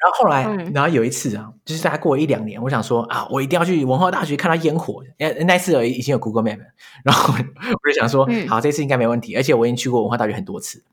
[0.00, 5.02] 然后后来，嗯、然后有一次啊，就是大概过了一两年，我想说啊，我一定要去文化大学看到烟火。
[5.18, 6.58] 哎，那次已经有 Google Map，
[7.02, 9.34] 然后 我就想说，嗯、好，这次应该没问题。
[9.36, 10.84] 而且我已经去过文化大学很多次，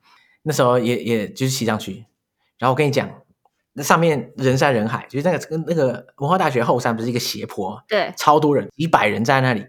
[0.44, 2.06] 那时候也也就是骑上去。
[2.58, 3.10] 然后我跟你讲，
[3.74, 9.60] 那上面人山人海，就是那个那个文化大学后山不是一个斜坡，对，超多人，几百人在那里，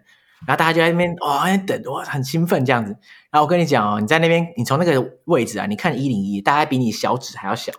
[0.46, 2.92] 然后大家就在那边哇、哦、等，哇，很兴奋这样子。
[3.32, 7.72] 然后我跟你讲哦，你在那边，你从那个位置啊，你看一零一，大概比你小指还要小。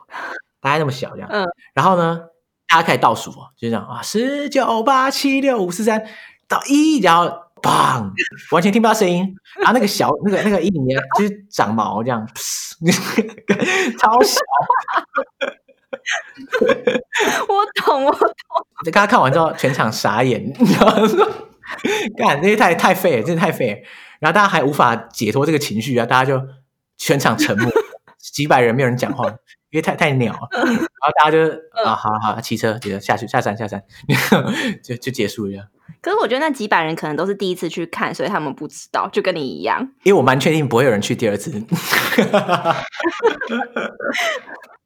[0.66, 2.20] 大概那么小这样，嗯，然后呢，
[2.68, 6.04] 大家开始倒数，就这样啊，十九八七六五四三
[6.48, 7.26] 到一，然后
[7.62, 8.10] 砰，
[8.50, 12.26] 完全听不到声音，然后那个小那个那个一零一就是长毛这样，
[14.00, 14.40] 超小。
[17.48, 18.28] 我懂，我懂。
[18.84, 20.96] 就刚刚看完之后，全场傻眼， 你知道吗？
[22.18, 23.78] 干，这些太太废了，真的太废了。
[24.20, 26.42] 然后大家还无法解脱这个情绪啊，大家就
[26.98, 27.72] 全场沉默，
[28.36, 29.26] 几百人没有人讲话。
[29.72, 31.38] 因为太太鸟了，然后大家就
[31.84, 33.84] 啊，好好骑车，骑车下去下山下山，
[34.82, 35.68] 就就结束了。
[36.02, 39.82] 可是我觉得那几百人可能都是第一次去看，所以他们不知道，就跟你一样。
[40.04, 41.52] 因为我蛮确定不会有人去第二次。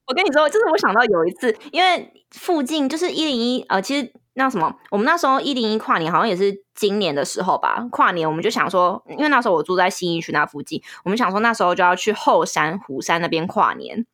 [0.08, 7.86] 我跟你说，就是我想到有一次，因为附近就是一零一，呃，其实那什么，我们那时候一零一跨年好像也是今年的时候吧。
[7.92, 14.06] 跨年我们就想说，因为那时候我住在新一区那附近，我们想说那时候就要去后山虎山那边跨年。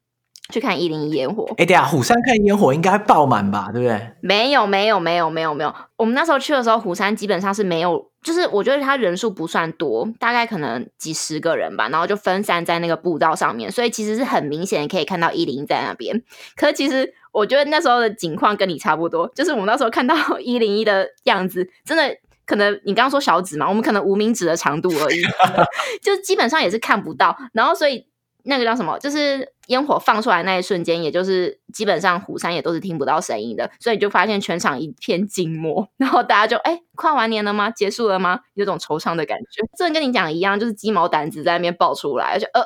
[0.54, 4.12] 去看一零一烟火，哎，对啊，虎山看烟火应该爆满吧，对不对？
[4.22, 5.74] 没有，没有，没有，没有，没有。
[5.98, 16.22] 我们那时候去的时候，虎山基本上是没有，就是我觉得它人数不算多，大概可能几十个人吧，然后就分散在那个步道上面，所以其实是很明显可以看到一零一在那边。
[16.56, 25.22] 可是其实我觉得那时候的景况跟你差不多，就是我们那时候看到 一零一的样子，真的可能你刚刚说小指嘛，我们可能无名指的长度而已，
[26.02, 28.08] 就基本上也是看不到，然后所以。
[28.48, 29.00] 那个叫什么？
[29.00, 37.72] 就是烟火放出来那一瞬间，也就是基本上虎山也都是听不到声音的，所以就发现全场一片静默，然后大家就哎，跨完年了吗？
[37.72, 38.42] 结束了吗？
[38.54, 39.64] 有种惆怅的感觉。
[39.76, 42.62] 这跟你讲一样，就是鸡毛掸子在那边爆出来，就呃，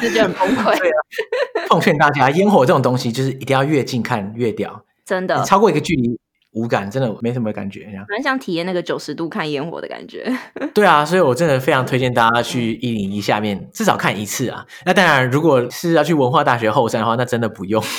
[0.00, 0.78] 就觉得很崩溃。
[1.68, 6.18] 奉劝大家，烟火这种东西，就是一定要越近看越屌，真的，超过一个距离。
[6.52, 10.28] 无感，真的没什么感觉，这样蛮想体验那个九十度看烟火的感觉。
[10.74, 14.66] 对啊，所以我真的非常推荐大家去一零一下面至少看一次啊。
[14.84, 17.80] 那当然，如果是要去文化大学后山的话，那真的不用。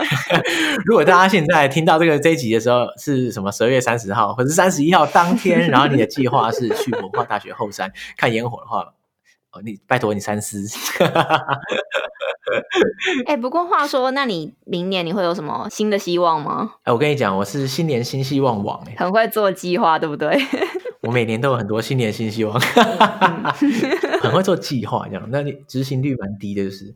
[0.86, 8.94] 如果大家现在听到这个这一集的时候是什么十二月三十号或者三十一号当天，然后你的计划是去文化大学后山看烟火的话，
[9.50, 10.64] 哦，你拜托你三思。
[13.26, 16.74] 哎、欸，不过话说，那你明年你会有什么新的希望吗？
[16.82, 20.36] 哎、欸，我跟你讲，我是新年新希望王，很会做计划，对不对？
[21.02, 22.60] 我每年都有很多新年新希望，
[24.20, 26.94] 很会做计划，这样，那你执行率蛮低的，就是。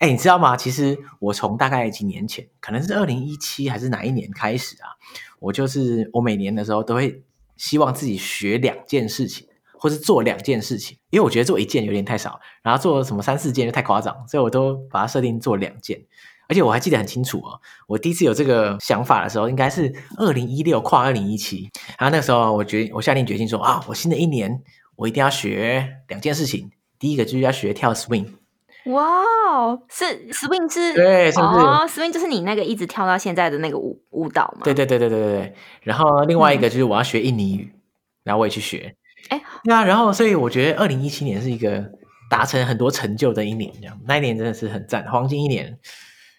[0.00, 0.56] 哎、欸，你知道吗？
[0.56, 4.90] 其实我从大概几年前，可能是二零一七还是哪一年开始啊，
[5.38, 7.22] 我就是我每年的时候都会
[7.56, 9.46] 希望自己学两件事情。
[9.86, 16.00] 或是做两件事情，因为我觉得做一件有点太少，然后做什么三四件就太夸张，所以我都把它设定做两件。
[16.48, 24.60] 而且我还记得很清楚哦，我第一次有这个想法的时候，应该是二零一六跨二零一七，然后那个时候我决我下定决心说啊，我新的一年
[24.96, 26.68] 我一定要学两件事情，
[26.98, 28.26] 第一个就是要学跳 swing，
[28.86, 30.94] 哇哦，是 swing 是？
[30.94, 31.60] 对，是不是？
[31.60, 34.62] 哦，swing 就是你那个一直跳到现在的那个舞舞蹈嘛？
[34.64, 35.54] 对对对对对对。
[35.82, 37.80] 然后另外一个就是我要学印尼语，嗯、
[38.24, 38.94] 然后我也去学。
[39.28, 41.84] 哎，对啊，然后所以我觉得二零一七年是一个
[42.30, 45.78] 达成很多成就的一年，这样那一年真的是很赞，黄金一年。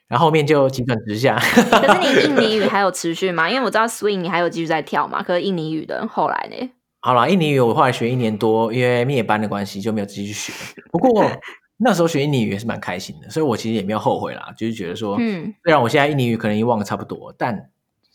[0.07, 1.35] 然后后面就急转直下。
[1.69, 3.49] 可是你印尼语还有持续吗？
[3.49, 5.21] 因为我知道 swing 你还有继续在跳嘛。
[5.21, 6.69] 可是印尼语的后来呢？
[7.01, 10.53] 好了，印尼语我后来学一年多，因为灭班的关系就没有继续学。
[10.91, 11.29] 不过
[11.79, 17.69] 那时候学印尼语也是蛮开心的，所以我其实也没有后悔啦，就是觉得说，嗯，虽然我现在印尼语可能已经忘得差不多，但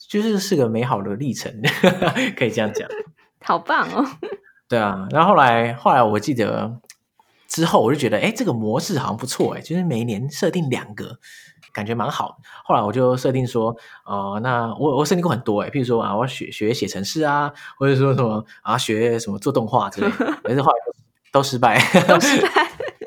[0.09, 1.53] 就是是个美好的历程，
[2.37, 2.89] 可以这样讲。
[3.45, 4.07] 好棒哦！
[4.73, 6.81] 对啊，然后后来后来我记得
[7.47, 11.19] 之后我就觉得，哎，这个模式好像不错，哎，就是每一年设定两个。
[11.75, 20.77] 感觉蛮好，后来我就设定说，哦、呃，那我我设定过很多哎，譬如说啊，我要学学写程式啊，或者说什么啊，学什么做动画之类的，但是后来
[21.33, 22.49] 都，都失败，都失败，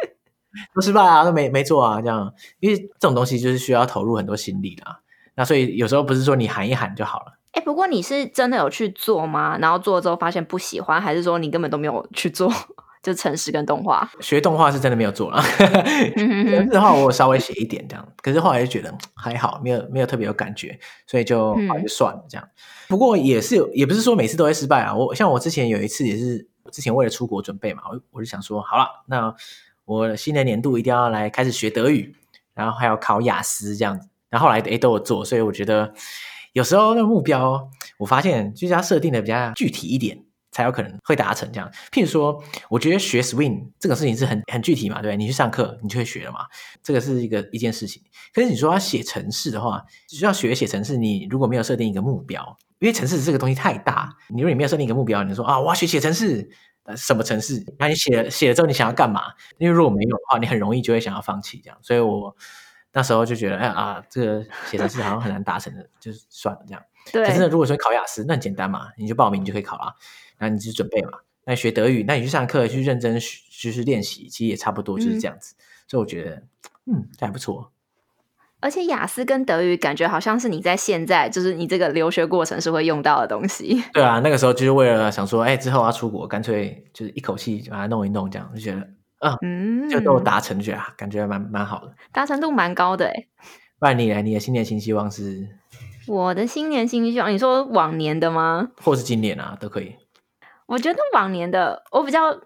[0.73, 4.83] 都失败啊，都没没做啊，这样，因为这种东西就是需要投入很多心力的，
[5.35, 7.33] 那所以有时候不是说你喊一喊就好了。
[7.55, 9.57] 哎，不过你是真的有去做吗？
[9.59, 12.51] 然后做了之后发现不喜欢，还是说你根本都没有去做？
[13.01, 15.39] 就程式跟动画，学动画是真的没有做了。
[15.39, 22.47] 程式的话，我稍微写一点这样，可是后来就觉得还好，没有没有特别有感觉，所以就后来就算了这样。
[22.87, 24.95] 不过也是有，也不是说每次都会失败啊。
[24.95, 29.31] 我像我之前有一次也是，之前为了出国准备嘛，我我就想说，好了，那
[29.85, 32.15] 我新的年度一定要来开始学德语，
[32.55, 34.09] 然后还要考雅思这样子。
[34.31, 35.93] 然后后来诶都有做，所以我觉得
[36.55, 40.23] 有时候那个目标，我发现就是要设定的比较具体一点。
[40.51, 41.69] 才有可能会达成这样。
[41.91, 45.17] 譬如说，我觉得学 swing 这个事情是很很具体嘛，对？
[45.17, 46.45] 你去上课，你就会学了嘛。
[46.81, 48.01] 这个是一个一件事情。
[48.33, 56.49] 可是你说要写程式的话，需要学写程式，你如果没有设定一个目标，因为程式这个东西太大，你如果你没有设定一个目标，你说啊，我要学写程式，
[56.95, 57.61] 什么程式？
[57.77, 59.23] 那你写了写了之后，你想要干嘛？
[59.57, 61.77] 因为如果没有的话，你很容易就会想要放弃这样。
[61.81, 62.33] 所以我
[62.95, 66.81] 那时候就觉得，哎啊，这个写程式好像很难达成的，就是算了这样。
[67.11, 67.25] 对。
[67.25, 69.95] 可是呢，如果说考雅思，那很简单嘛，你就报名你就可以考了。
[70.39, 75.55] 那你就准备嘛，那你学德语，那你去上课去认真学，就是练习，其实也差不多就是这样子。
[75.57, 76.43] 嗯、所以我觉得，
[76.85, 77.71] 嗯，这还不错。
[78.61, 83.83] 而且雅思跟德语感觉好像是你在现在，就是你这个留学过程是会用到的东西。
[83.93, 88.87] 对啊，那个时候就是为了想说，哎，之后要出国，干脆就是一口气把它弄一弄，这样就觉得，
[89.25, 93.13] 啊、嗯，就都达成，觉得感觉蛮蛮好的，达成度蛮高的哎。
[93.79, 95.47] 不然你来，你的新年新希望是？
[96.07, 98.69] 我的新年新希望，你说往年的吗？
[98.83, 99.95] 或是今年啊，都可以。
[100.67, 102.39] 我觉得往年的我比较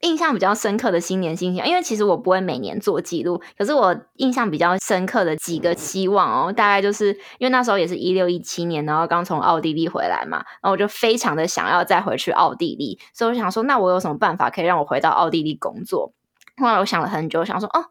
[0.00, 16.12] 印象比较深刻的新年新希望，因为其实我不会每年做记录，可是我印象比较深刻的几个希望哦，大概就是因为那时候也是一六一七年，然后刚从奥地利回来嘛，然后我就非常的想要再回去奥地利，所以我想说，那我有什么办法可以让我回到奥地利工作？
[16.56, 17.86] 后来我想了很久，想说哦，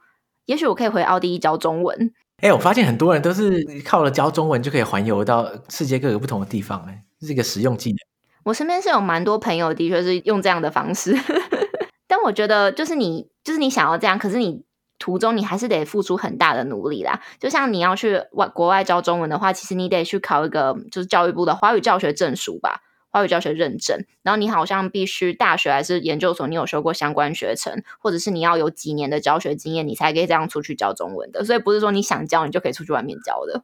[0.46, 2.14] 也许我可以回奥地利教中文。
[2.42, 7.98] 哎，我发现很多人都是靠了教中文就可以环游到世界各个不同的地方，哎，这是一个实用技能。
[8.44, 11.18] 我身边是有蛮多朋友，的确是用这样的方式，
[12.08, 14.66] 但我觉得就是你，就是你想要这样，可是你
[15.00, 17.22] 途中你还是得付出很大的努力啦。
[17.40, 22.82] 就像你要去外国外教中文的话，其实你得去考一个就是教育部的华语教学证书吧，
[23.14, 24.06] 华语教学认证。
[24.24, 31.46] 然后你好像必须大学还是研究所，你有修过相关学程，或者是你要有几年的教学经验，你才可以这样出去教中文的。
[31.46, 33.64] 所以不是说你想教你就可以出去外面教的。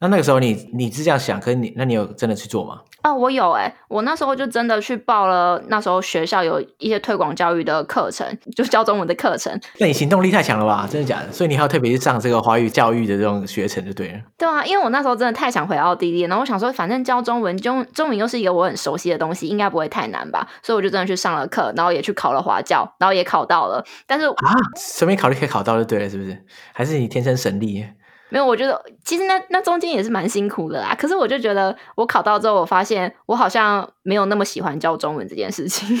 [0.00, 2.82] 那那个时候你你是这样想，可是你那你有真的去做吗？
[3.02, 9.58] 哦，我有哎、欸，我那时候就真的去报了，那时候学校有一些推广教育的课程，就教中文的课程。
[9.78, 10.86] 那你行动力太强了吧？
[10.90, 11.32] 真的假的？
[11.32, 14.20] 所以你还要特别去上这个华语教育的这种学程就对了。
[14.36, 20.46] 对啊，因为我那时候真的太想回奥地利，然后我想说，反正教中文，中中文又是一个我很熟悉的东西，应该不会太难吧？
[20.62, 23.84] 所以我就真的去上了课，然后也去考了华教，然后也考到了。
[24.06, 26.36] 但是啊，随便考就可以考到就对了，是不是？
[26.74, 27.86] 还是你天生神力？
[28.30, 30.94] 没有，我觉得其实那那中间也是蛮辛苦的啦。
[30.98, 35.96] 可是我就觉得，我考到之后，我发现我好像没有那么喜欢教中文这件事情。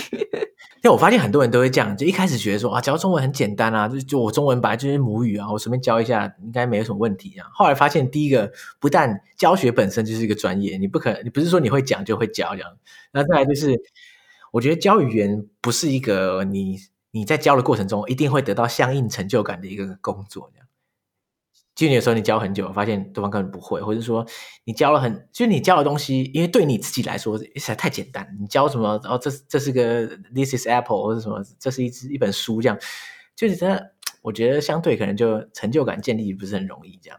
[0.82, 7.46] 因为我发现很多人都会这样，就一开始觉得说啊，教中文很简单啊，就就我中文本来就是母语啊，我随便教一下应该没有什么问题啊。
[7.52, 12.70] 后来发现，第一个不但教学本身就是一个专业，你不可能，你不是说你会讲就会教这样。
[13.12, 13.78] 那再来就是，
[14.52, 16.78] 我觉得教语言不是一个你
[17.10, 20.66] 你在教的过程中一定会得到相应成就感的一个工作这样。
[21.80, 24.22] 就你有时候你教很久，发现对方根本不会，或者说
[24.64, 28.28] 你教了很，就你教的东西，因为对你自己来说实在太简单。
[28.38, 29.00] 你教什么？
[29.04, 31.42] 哦，这这是个 This is Apple，或者什么？
[31.58, 32.78] 这是一支一本书，这样
[33.34, 33.92] 就是真的。
[34.20, 37.18] 我觉得相对可能就成就感建立不是很容易，这样。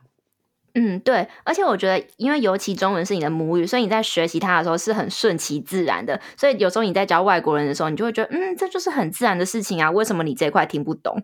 [0.76, 1.28] 嗯，对。
[1.44, 6.22] 而且我觉得，因为尤其中文是你的母语，所以你在学习它的时候是很顺其自然的。
[6.38, 9.90] 所以有时候你在教外国人的时候，你就会觉得，嗯，这就是很自然的事情啊。
[9.90, 11.24] 为什么你这块听不懂？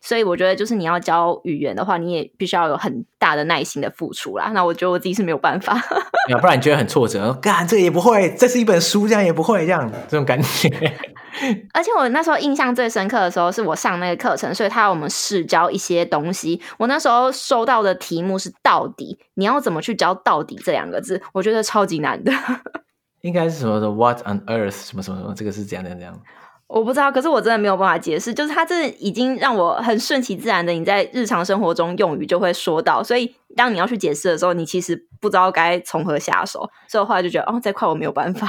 [0.00, 4.50] 所以我觉得，就是你要教语言的话，你也必须要有很大的耐心的付出啦。
[4.52, 5.76] 那我觉得我自己是没有办法，
[6.30, 10.68] 要不然你觉得很挫折，干这个也不会，这是一本书，这样也不会，这样这种感觉。
[11.72, 16.60] 而且我那时候印象最深刻的时候，是我上那个课程，所以他要我们试教一些东西。
[16.78, 21.22] 我那时候收到的题目是“到底”，你要怎么去教“到底”这两个字？
[21.32, 22.32] 我觉得超级难的。
[23.22, 26.20] 应该是什么的 “What on earth” 什么什么什么，这个是怎样怎样怎样。
[26.68, 28.32] 我不知道，可是我真的没有办法解释。
[28.32, 33.02] 就是他这已经让我很顺其自然的，你在日常生活中用语就会说到。
[33.02, 36.68] 所以当你要去解释的时候，你其实不知道该从何下手。
[36.86, 38.46] 所以我后来就觉得，哦，这块我没有办法。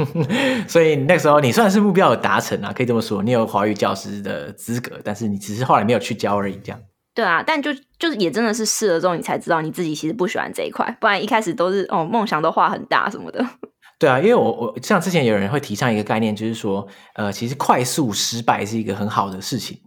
[0.68, 6.78] 所以那时候你算是目标有达成啊，可以这么说，你有华语教师的资格，但是你只是后来没有去教而已，这样。
[7.14, 13.44] 对啊，但就就是也真的是试了之后，你才知道你自己其实不喜欢这一块，不然一开始都是哦，梦想都画很大什么的。
[14.00, 19.78] 对啊，因为我我像之前有人会提倡一个概念，就是说，呃，其实快速失败是一个很好的事情，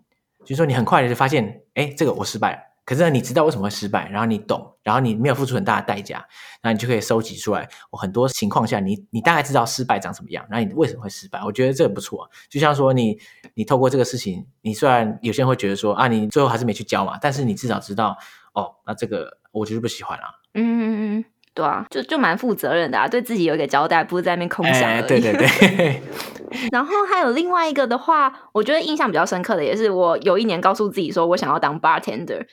[0.41, 6.23] 就是说你很快的就发现，哎，这个我失败了，可是呢，你知道为什么会失败，然后你懂，然后你没有付出很大的代价，
[6.62, 12.30] 那你就可以收集出来，我很多情况下你你大概知道失败长什么样，然后你为什么会失败，我觉得这个不错。
[12.52, 13.17] 就像说你
[13.56, 18.15] 你透过这个事情，你虽然有些人会觉得说啊，你最后还是没去教嘛，但是你至少知道，
[18.54, 20.26] 哦，那这个我就是不喜欢啊。
[20.54, 21.26] 嗯嗯嗯。
[21.54, 25.02] 对啊，就就蛮负责任的啊，对自己有一个交代，不是在那边空想而已。
[25.02, 26.02] 欸、对对对。
[26.72, 32.46] 然后还有另外一个的话，我觉得印象比较深刻的也是，我有一年告诉自己说我想要当 bartender。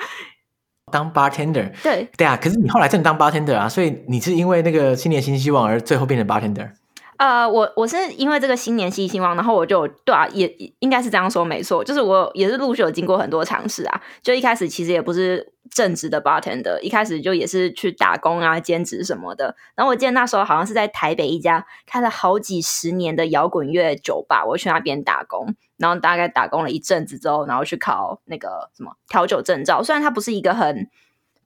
[0.92, 1.70] 当 bartender。
[1.82, 2.08] 对。
[2.16, 6.70] 对啊，可是你后来真的当 bartender 啊，所以你是因为那个新年新希望而最后变成 bartender。
[7.16, 14.00] 呃，我我是因为这个新年新希望，然后我就对啊，也应该是这样说没错，就是我也是陆续有经过很多尝试啊。
[14.22, 19.56] 就一开始其实也不是正职的 bartender，一开始就也是去打工啊、兼职什么的。
[19.74, 29.82] 然后我记得那时候好像是在台北一家开了好几十年的摇滚乐酒吧，我去那边打工，然后大概打工了一阵子之后，然后去考那个什么调酒证照。
[29.82, 30.88] 虽然它不是一个很。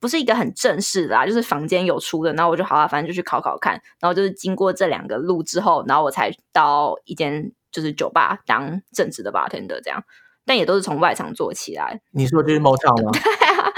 [0.01, 10.05] 不是一个很正式的啦，就是房间有出的，然后我就好啊，反正就去考考看，然后就是经过这两个路之后，然后我才到一间就是酒吧当正职的 bartender 这样，
[10.47, 12.01] 但也都是从外场做起来。
[12.13, 13.11] 你说就是 Motel 吗？
[13.11, 13.73] 对啊，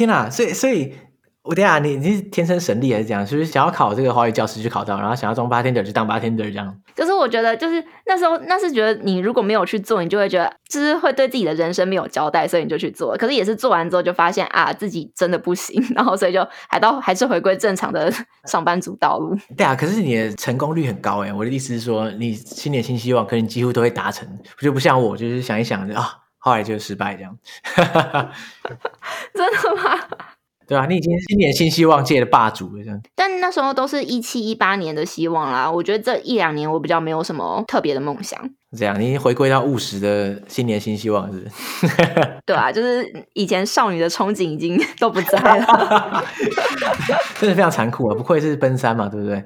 [0.00, 0.94] 天哪，所以所以。
[1.42, 3.26] 我等下，你你是天生神力还是这样？
[3.26, 6.76] 是不是想要考这个华语教师去考到，然后想要当 bartender 就当 bartender 这样？
[6.94, 13.16] 可是我觉得，就是那时候那是觉得你如果没有去做，你就会觉得就是会对自己的人生没有交代，所以你就去做。
[13.16, 18.12] 可是也是做完之后就发现啊，自己真的不行， 然后所以就还到还是回归正常的
[18.44, 19.34] 上班族道路。
[19.56, 21.32] 对啊，可是你的成功率很高哎！
[21.32, 24.28] 我的意思是说，你新年新希望，可能几乎都会达成，
[24.60, 26.06] 就不像我，就是想一想就啊，
[26.40, 27.38] 后来就失败这样。
[29.32, 30.00] 真的吗？
[30.66, 33.02] 对啊，你已经是新年新希望界的霸主了，这样。
[33.16, 35.68] 但那时候都是一七一八年的希望啦。
[35.68, 38.38] 我觉得这一两年我比较没有什么特别的梦想。
[38.78, 41.48] 这样，你回归到务实的新年新希望，是不
[41.88, 41.96] 是？
[42.46, 46.24] 对啊，就是以前少女的憧憬已经都不在了。
[47.40, 48.14] 真的非常残酷啊！
[48.14, 49.44] 不愧是奔三嘛，对不对？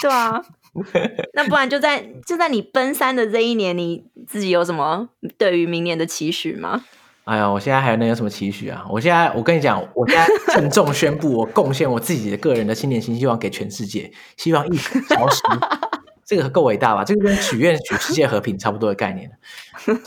[0.00, 0.40] 对啊。
[1.34, 6.84] 那不然就在就在你奔三的这一年，你自己有什么对于明年的期许吗？
[7.24, 8.84] 哎呀，我现在还能有什么期许啊？
[8.90, 15.42] 我现在，我跟你讲，我现在郑重宣布，我贡献我自己的个人的新年新希望给全世界，希望疫情消失。
[16.24, 17.04] 这个够伟大吧？
[17.04, 19.30] 这个跟许愿许世界和平差不多的概念。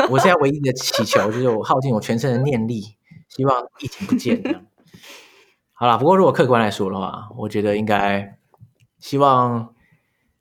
[0.10, 2.96] 我现在唯一的祈求就是我耗尽我全身的念力，
[3.30, 4.42] 希望疫情不见。
[5.74, 8.38] 好了，不过如果客观来说的话，我觉得应该
[9.00, 9.73] 希望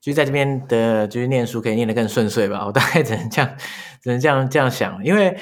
[0.03, 2.67] 就是在这边的，就是念书可以念得更顺遂吧。
[2.67, 3.57] 我大概只能这样，
[4.03, 5.39] 只能这样这样想，因为。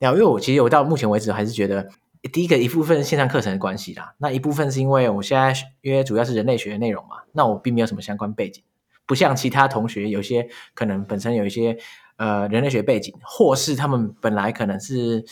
[0.00, 1.88] 因为我其实我到目前为止还是觉得，
[2.32, 8.62] 第一个一部分线上课程的关系啦，那一部分是因为我现在因为主要是人类学的内容嘛，那我并没有什么相关背景，
[9.06, 11.76] 不像其他同学有些可能本身有一些
[12.14, 15.24] 呃人类学背景，或是他们本来可能是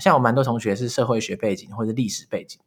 [0.00, 2.58] 像我蛮多同学是社会学背景或者历史背景，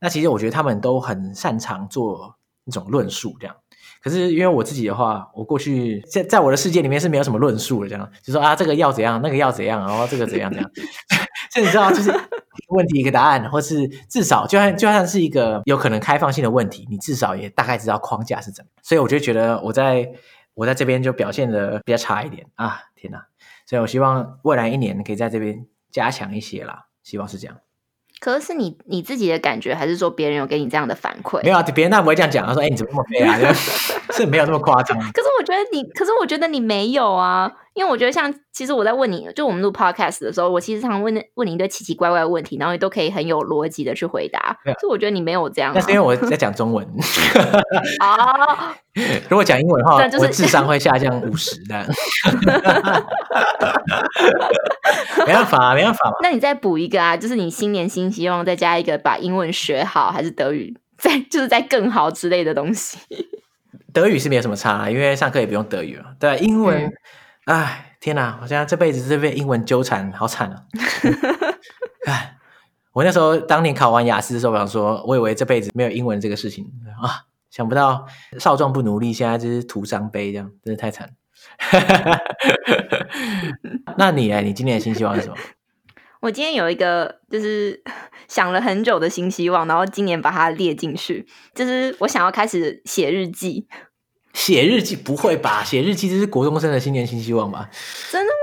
[0.00, 3.54] 那其实我觉得他们都很擅长做一种论述这样。
[4.02, 10.70] 可是因为我自己的话，我过去在在我的世界里面是没有什么论述的，这样就说啊，这个要怎样，那个要怎样，然后这个怎样怎样，
[11.50, 12.12] 这你知道，就是
[12.68, 18.70] 问题一个答案，或是至少就算就算是一个有可能开放性的问题，你至少也大概知道框架是怎么。
[18.82, 20.08] 所以我就觉得我在
[20.54, 23.26] 我在这边就表现的比较差一点啊，天哪！
[23.66, 27.56] 所以我希望未来一年可以在这边加强一些啦，希望是这样。
[28.18, 31.42] 可是你你自己的感觉，还是说别人有给你这样的反馈？
[31.42, 32.46] 没有啊，别人那不会这样讲。
[32.46, 33.36] 他说：“哎、欸，你怎么那么黑啊？”
[34.10, 34.98] 是没有那么夸张。
[34.98, 44.56] 可是我觉得你，可是我觉得你没有啊，因为我觉得像其实我在问你，就我们录 podcast 的时候，我其实常问问你一堆奇奇怪怪的问题，然后你都可以很有逻辑的去回答。
[44.80, 45.72] 所以我觉得你没有这样。
[45.74, 46.86] 那是因为我在讲中文。
[48.00, 48.74] 啊，
[49.28, 51.86] 如果讲英文的话，就是、我智商会下降五十的。
[55.26, 56.12] 没办法，没办法。
[56.22, 62.98] 那你再补一个啊，就是你新年新希望，再加一个把英文学好，还是德语再就是在更好之类的东西。
[63.96, 66.14] 德语是没有什么差，啊，因为上课也不用德语了。
[66.20, 66.92] 对，英文，
[67.46, 68.38] 哎、嗯，天哪！
[68.42, 70.64] 我现在这辈子是被英文纠缠，好惨啊！
[72.04, 72.36] 哎，
[72.92, 76.70] 我那时候当年考完雅思的时候，我想说，我以为这辈子没有英文这个事情
[77.00, 78.06] 啊，想不到
[78.38, 81.08] 少壮不努力，现在就是徒伤悲，这样真的太惨。
[83.96, 84.42] 那你哎？
[84.42, 85.36] 你今年的新希望是什么？
[86.20, 87.82] 我今天有一个，就是
[88.28, 93.66] 想了很久的新希望，然后今年把它列进去，就是我想要开始写日记。
[94.32, 95.64] 写日记不会吧？
[95.64, 97.70] 写日记这是国中生的新年新希望吧？
[98.10, 98.36] 真的吗？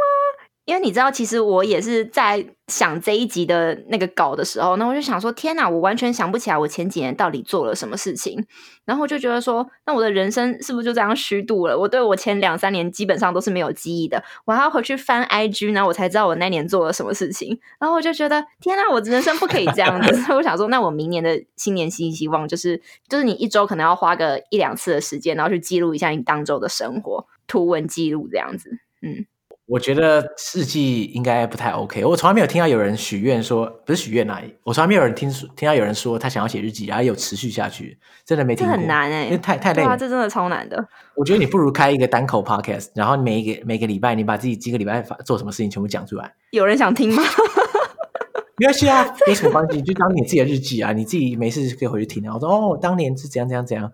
[0.66, 8.46] 因为你知道，其实我也是在想这一集的那个稿的时候，那我就想说，天哪，我完全想不起来我前几年到底做了什么事情，
[8.86, 11.78] 然后就觉得说，那我的人生是不是就这样虚度了？
[11.78, 20.16] 我对我前两三年基本上都是没有记忆的，我还要回去翻 IG，然后我才知道我那年做了什么事情，然后我就觉得，天哪，我人生不可以这样子。
[20.22, 29.26] 所 以我想说，那我明年的新年新希望就是，就是你一周可能要花个一两次的时间，然后去记录一下你当周的生活，图文记录这样子，嗯。
[29.66, 30.22] 我觉得
[30.54, 32.04] 日记应该不太 OK。
[32.04, 38.76] 我从来没有听到有人许愿说，不是许愿啊，我从来没有人听说听到有人说他想要写日记，然后有持续下去，真的没听过。
[38.76, 39.96] 这很难哎、欸，因为太太累了。
[39.98, 40.86] 这真的超难的。
[41.16, 46.34] 我觉得你不如开一个单口 podcast，然后每一个每个礼拜你把自己几个礼拜做什么事情全部讲出来。
[46.52, 47.24] 有人想听吗？
[48.58, 52.36] 没关系啊， 没什么关系，就当你自己的日记啊，你自己没事可以回去听啊。
[52.36, 53.92] 我说哦，当年是怎样怎样怎样。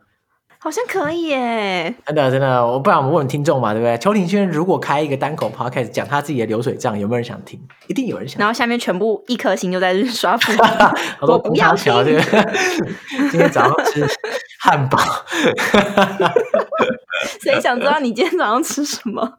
[0.61, 1.95] 好像可以耶！
[2.05, 3.97] 真的真的，我不然我们问听众嘛，对不对？
[3.97, 7.57] 邱庭轩如果开一个单口 podcast 讲他自己的流水账，有没有人想听？
[7.87, 8.39] 一定有人想听。
[8.39, 10.53] 然后下面全部一颗星就在这刷屏，
[11.21, 11.93] 我不要听。
[13.31, 14.05] 今天早上吃
[14.59, 14.97] 汉堡，
[17.41, 19.33] 谁想知道你今天早上吃什么？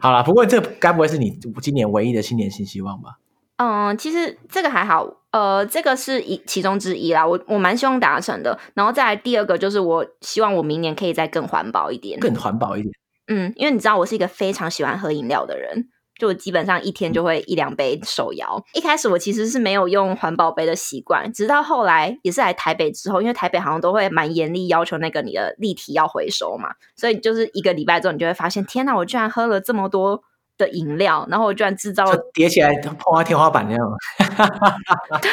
[0.00, 3.18] 好了，不过这该不会是你今年唯一的新年新希望吧？
[3.58, 8.58] 嗯，其实这个还好，呃，这个是一其中之一啦，我我蛮希望达成的。
[8.74, 12.92] 然后再来第二个就是，我希望我明年可以再更环保一点，更环保一点。
[13.28, 15.88] 嗯，因为你知道我是一个非常喜欢喝饮料的人，
[16.20, 18.62] 就我基本上一天就会一两杯手摇。
[18.74, 30.22] 一开始我其实是没有用环保杯的习惯，直到后来也是来台北之后，因为台北好像都会蛮严厉要求那个你的立体要回收嘛，所以就是一个礼拜之后，你就会发现，天哪，我居然喝了这么多。
[30.58, 33.80] 的饮料，然后我居然制造了叠起来碰到天花板那样。
[35.22, 35.30] 对，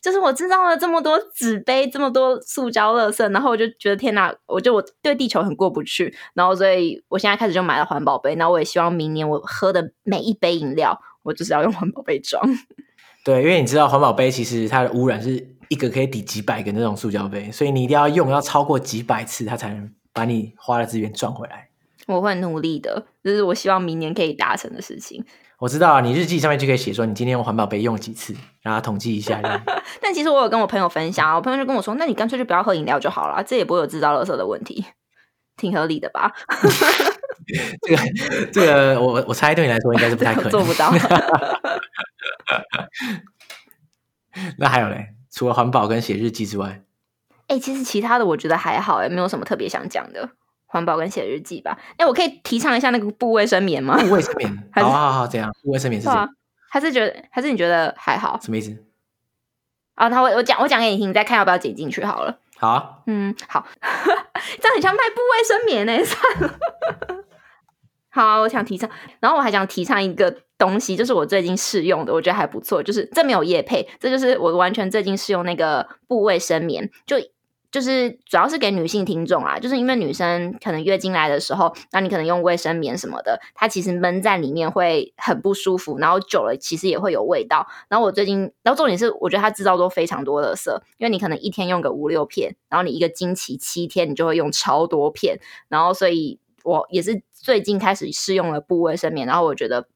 [0.00, 12.42] 就是我制造了这么多纸杯，这么多塑胶垃圾，然后我就觉得天哪，我就我对地球很过不去，然后所以我现在开始就买了环保杯，然后我也希望明年我喝的每一杯饮料，我就是要用环保杯装。
[13.24, 21.68] 对，因为你知道环保杯其实它的污染是一个可以抵几百个那种塑胶杯，所以你一定要用要超过几百次，它才能把你花的资源赚回来。
[22.06, 25.24] 我会努力的，这是我希望明年可以达成的事情。
[25.58, 29.40] 我知道啊，你日记上面就可以写说你今天用环保杯用了几次，然后统计一下。
[30.02, 34.84] 但其实我有跟我朋友分享啊，我朋友就跟我说：“那你干脆就不要喝饮料就好了，这也不会有制造垃圾的问题，
[35.56, 36.32] 挺合理的吧？”
[37.82, 38.02] 这 个
[38.52, 40.92] 这个，我我猜对你来说应该是不太可能，做不到。
[44.58, 46.82] 那还有嘞，除了环保跟写日记之外，
[47.46, 50.28] 哎、欸，其实其他的我觉得还好，哎，没有什么特别想讲的。
[50.76, 51.76] 环保跟写日记吧。
[51.92, 53.96] 哎、欸，我可以提倡一下那个布卫生棉吗？
[53.98, 56.28] 布卫生棉，好好好，这样布卫生棉是这样，
[56.68, 58.38] 还是觉得还是你觉得还好？
[58.42, 58.76] 什么意思？
[59.94, 62.38] 啊，他我我讲我讲给你听，你再看要不要剪进去好了。
[62.58, 63.66] 好啊，嗯，好，
[64.60, 65.92] 这样很像卖布卫生棉呢。
[66.04, 66.58] 算了，
[68.10, 68.88] 好、啊，我想提倡，
[69.20, 77.16] 然后我还想提倡一个东西，就是我最近试用的，我觉得还不错，就是这没有夜配，这就是我完全最近试用那个布卫生棉，就。
[77.76, 87.66] 就是主要是给女性听众啊，就是因为女生可能月经来的时候，那你可能用卫生棉什么的，它其实闷在里面会很不舒服，然后久了其实也会有味道。
[87.90, 95.38] 然后我最近，然后重点是我觉得它制造都非常多的色，因为你可能一天用个五六片，然后你一个经期七天，你就会用超多片。
[95.68, 99.86] 然后所以我也是最近开始试用了布卫生棉，然后我觉得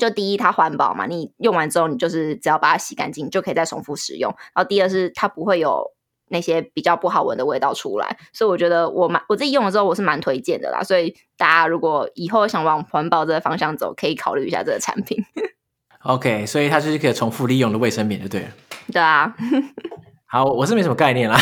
[0.00, 4.34] 就第一它环保嘛，你用完之后你就是只要把它洗干净就可以再重复使用。
[4.54, 5.92] 然后第二是它不会有。
[6.28, 10.82] 那些比较不好闻的味道出来，所以我觉得我蛮我自己用了之后，我是蛮推荐的啦。
[10.82, 15.24] 所以大家如果以后想往环保这个方向走，可以考虑一下这个产品。
[16.04, 18.48] OK，所以它就是可以重复利用的卫生棉，就对了。
[18.92, 19.34] 对啊。
[20.28, 21.38] 好，我是没什么概念啦。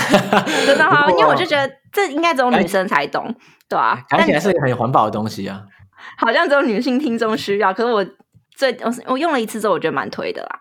[0.66, 3.34] 真的 哈，因为我就觉得这应该只有女生才懂，
[3.68, 5.64] 对啊，看起来是一个很环保的东西啊。
[6.18, 8.06] 好像只有女性听众需要，可是我
[8.54, 10.60] 最我我用了一次之后，我觉得蛮推的啦。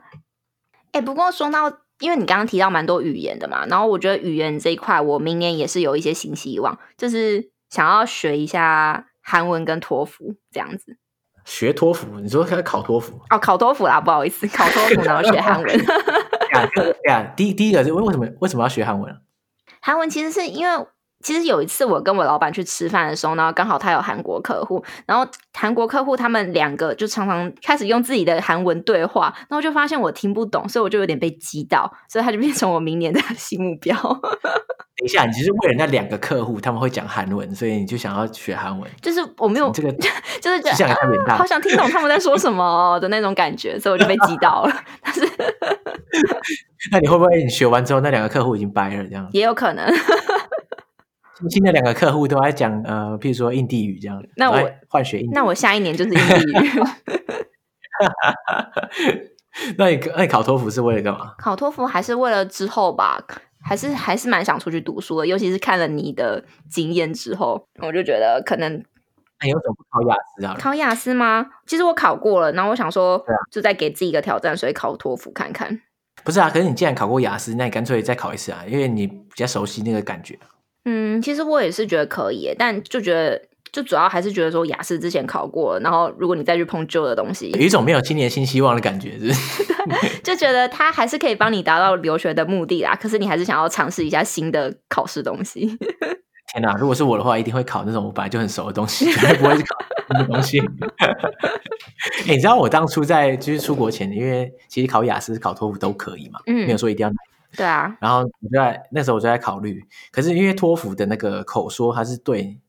[0.94, 1.70] 哎，不过说到，
[2.04, 10.98] 因为你刚刚提到蛮多语言的嘛，然后我觉得语言这一块，我明年也是有一些新希望，就是想要学一下韩文跟托福这样子。
[11.46, 12.20] 学托福？
[12.20, 13.18] 你说要考托福？
[13.30, 15.66] 哦，考托福啦，不好意思，考托福然后学韩文。
[16.76, 19.16] 对啊，第第一个是为为什么为什么要学韩文？
[19.80, 20.86] 韩文其实是因为。
[21.24, 33.96] 其实有一次我跟我老板去吃饭的时候呢，刚好他有韩国客户，然后韩国客户他们两个就常常开始用自己的韩文对话，然后就发现我听不懂，所以我就有点被激到，所以他就变成我明年的新目标。
[34.96, 38.90] 等一下，你其实为了那两个客户他们会讲韩文，所以你就想要学韩文？
[39.02, 39.92] 就是我没有这个，
[40.40, 40.94] 就是觉得、
[41.26, 44.84] 啊、好想听懂他们在说什么的那种感觉，所以我就被激到了。
[45.02, 45.22] 但是，
[46.92, 49.28] 那你会不会你学完之后那两个客户已经掰了这样？
[49.32, 49.86] 也有可能。
[51.50, 56.70] 新的两个客户都在讲呃，譬如说印地语这样，那我换学印，那我下一年就是印地语。
[59.78, 61.36] 那你那你考托福是为了干嘛？
[61.38, 63.24] 考托福还是为了之后吧，
[63.64, 65.28] 还是还是蛮想出去读书的。
[65.28, 68.84] 尤其是看了你的经验之后，我就觉得可能。
[69.40, 70.56] 那你为什么不考雅思啊？
[70.58, 71.46] 考雅思吗？
[71.68, 75.82] 其实我考过了，然后我想说，就再给自己一个挑战，所以考托福看看。
[76.24, 80.40] 不是啊，可是你既然考过雅思，那你干脆再考一次啊，因为你比较熟悉那个感觉。
[80.86, 90.20] 嗯，其实我也是觉得可以，但就觉得就主要还是觉得说雅思之前考过，然后如果你再去碰旧的东西，有一种没有今年新希望的感觉，是不是？
[90.24, 92.96] 就觉得它还是可以帮你达到留学的目的啦。
[92.96, 95.78] 可是你还是想要尝试一下新的考试东西。
[96.54, 96.76] 天哪！
[96.76, 99.76] 如果是我的话，一定会考那种我本来就很熟的东西，绝对不会去考
[100.08, 100.62] 新的东西。
[102.28, 107.12] 你知道我当初在就是出国前，因为其实考雅思、考托福都可以嘛，嗯，没有说一定要。
[107.56, 112.60] 对啊，然后我就在那时候我就在考虑，可是因为托福的那个口说它是对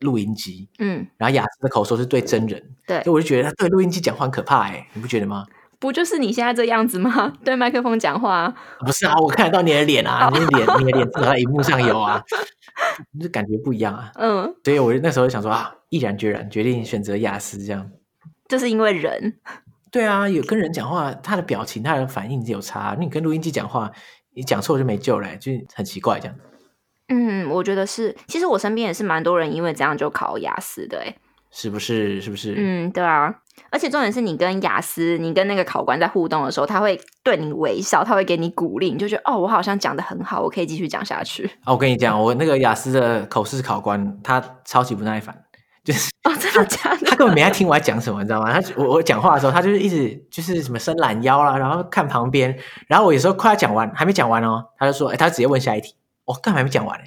[0.00, 5.44] 录音机，嗯，然后雅思的口说是对真人，对，所以我就觉得他对录音机讲话很可怕哎，你不觉得吗？
[5.80, 7.32] 不就是你现在这样子吗？
[7.44, 8.52] 对麦克风讲话？
[8.80, 12.22] 不是啊，我看得到你的脸啊，你的脸，你的脸至少在荧幕上有啊，
[13.20, 17.90] 就感觉不一样啊，嗯，所以我那时候就想说啊，毅然决然决定选择雅思这样，
[18.48, 19.38] 就是因为人，
[19.90, 23.90] 对啊，有跟人讲话，他的表情、他的反应有差，你跟录音机讲话。
[24.34, 26.34] 你讲错就没救了，就很奇怪这样。
[27.08, 28.14] 嗯，我觉得是。
[28.26, 31.14] 其实我身边也是蛮多人因为这样就考雅思的，哎，
[31.50, 32.20] 是不是？
[32.20, 32.54] 是不是？
[32.56, 33.34] 嗯，对啊。
[33.70, 41.44] 而且重点是你跟雅思，你跟那个考官在互动的时候，他会对你微笑，他会给你鼓励，你就觉得哦，我好像讲的很好，我可以继续讲下去。
[41.64, 45.34] 哦，我跟你讲，我那个雅思的口试考官，他超级不耐烦。
[45.88, 47.06] 就是哦，真的假的？
[47.06, 48.52] 他根本没在听我在讲什么，你知道吗？
[48.52, 52.54] 他我我讲话的时候，他就是一直就是什么伸懒腰啦，然后看旁边，
[52.86, 55.94] 然后我有时候快要讲完，还没讲完哦，他就说，哎，他直接问下一题，
[56.26, 57.04] 我干嘛还没讲完嘞？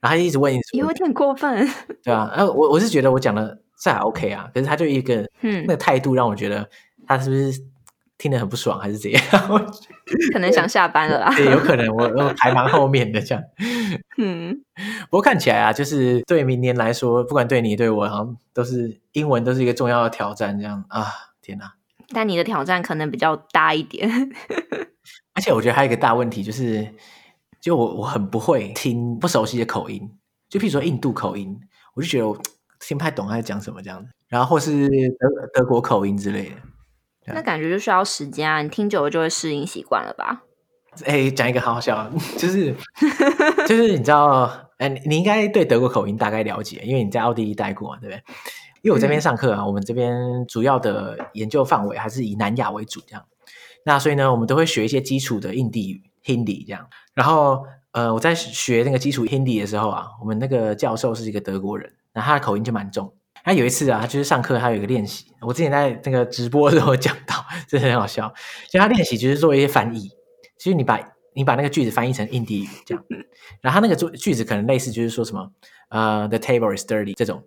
[0.00, 1.68] 然后他就一直问，一直问，有点过分。
[2.02, 6.68] 对啊，然后我我是觉得我讲的这还 OK 啊，可是他就一个嗯，那个态度让我觉得
[7.06, 7.62] 他是不是？
[8.18, 9.22] 听得很不爽，还是怎样？
[10.32, 11.34] 可能想下班了啦。
[11.34, 13.44] 对，有可能我我排蛮后面的这样。
[14.18, 14.56] 嗯，
[15.10, 20.58] 不过看起来啊，就是对明年来说，不管对你对我，好像都是英文都是一个重要的挑战。
[20.58, 21.06] 这样啊，
[21.42, 21.74] 天哪！
[22.14, 24.08] 但你的挑战可能比较大一点。
[25.34, 26.88] 而且我觉得还有一个大问题，就是
[27.60, 30.08] 就我我很不会听不熟悉的口音，
[30.48, 31.58] 就譬如说印度口音，
[31.94, 32.38] 我就觉得我
[32.80, 34.08] 听不太懂他在讲什么这样子。
[34.28, 36.56] 然后或是德德国口音之类的。
[37.34, 40.42] 那感觉就需要时间啊，你听久了就会适应习惯了吧？
[41.04, 42.74] 哎，讲一个好好笑，就是
[43.66, 48.22] 就是你知道，哎，你应该对德国口音大概了解，因为你在奥地利待过嘛，对不对？
[48.82, 53.24] 因为我这边上课啊，嗯、我们这边主要的研究范围还是以南亚为主，这样。
[53.84, 56.88] 那所以呢，我们都会学一些基础的印地语 Hindi 这样。
[57.12, 63.12] 然后，呃，我在学那个基础 Hindi 的时候啊，我们那个教授是一个德国人，那他的口音就蛮重。
[63.46, 65.24] 他有一次啊，他就是上课，他有一个练习。
[65.40, 67.36] 我之前在那个直播的时候讲到，
[67.68, 68.34] 真的很好笑。
[68.68, 70.10] 就他练习就是做一些翻译，
[70.58, 71.00] 其实你把
[71.32, 73.04] 你把那个句子翻译成印地语这样，
[73.60, 75.48] 然后他那个句句子可能类似就是说什么
[75.90, 77.40] 呃，the table is dirty 这种，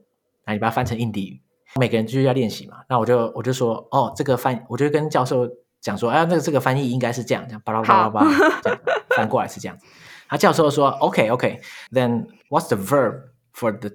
[0.46, 1.42] 那你把它翻成印地语，
[1.78, 2.78] 每个人就是要练习嘛。
[2.88, 5.46] 那我就我就说哦，这个翻，我就跟教授
[5.82, 8.80] 讲说，哎，那个这个翻译应该是这样，这样巴拉巴拉巴拉这样
[9.10, 9.78] 翻过来是这样。
[10.30, 13.16] 他教授说，OK OK，then what's the verb
[13.54, 13.90] for the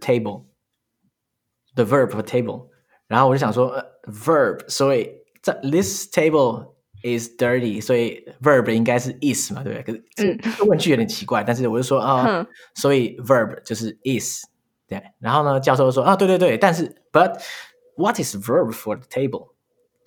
[1.75, 2.67] table？The verb of table，
[3.07, 5.09] 然后我就想说、uh, verb，所以
[5.41, 6.73] 这 this table
[7.03, 10.01] is dirty，所以 verb 应该是 is 嘛，对不对？
[10.01, 14.43] 可是这问句有点奇怪，但是我就说啊，呃嗯、所以 verb 就是 is，
[14.88, 15.01] 对。
[15.19, 17.39] 然后呢，教授就说啊，对对对，但是 but
[17.95, 19.49] what is verb for the table？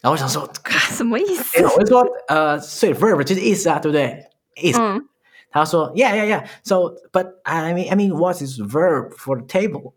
[0.03, 1.64] 然后我想说，什么意思？
[1.64, 4.27] 我就说呃，所以 verb 就是 is 啊，对不对？
[4.57, 5.09] is，、嗯、
[5.51, 6.47] 他说，Yeah, yeah, yeah.
[6.64, 9.95] So, but I mean, I mean, what is verb for the table?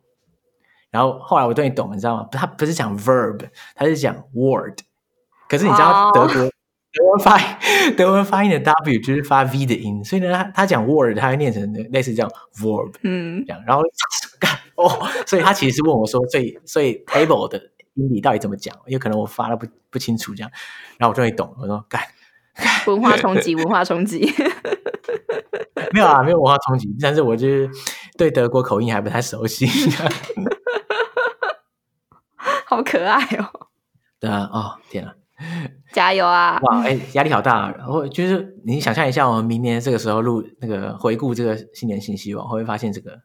[0.91, 2.29] 然后后来我终于懂，你知道吗？
[2.33, 4.81] 他不是讲 verb，他是讲 word。
[5.49, 6.51] 可是你知道德国、oh.
[6.93, 7.47] 德文发音，
[7.97, 13.63] 德文发音的 w 就是发 v 的音，所以呢，他他讲 word，他会念成类似这样 verb，嗯，这样。
[13.67, 13.83] 然后
[14.77, 17.61] 哦，所以他其实是问我说，所以所以 table 的
[17.95, 18.77] 音里到底怎么讲？
[18.87, 20.51] 因为可能我发的不不清楚，这样。
[20.99, 22.03] 然后我终于懂，我说干。
[22.87, 24.29] 文化冲击，文化冲击。
[25.93, 27.71] 没有啊，没有文化冲击，但是我就是
[28.19, 29.67] 对德国口音还不太熟悉。
[32.81, 33.47] 好可爱哦！
[34.19, 35.15] 对啊，哦天啊，
[35.93, 36.59] 加油啊！
[36.63, 37.71] 哇，哎，压力好大。
[37.73, 43.19] 然后就是你想象一下，我们明年这个时候录那个回顾这个新年新希望，会不会发现这个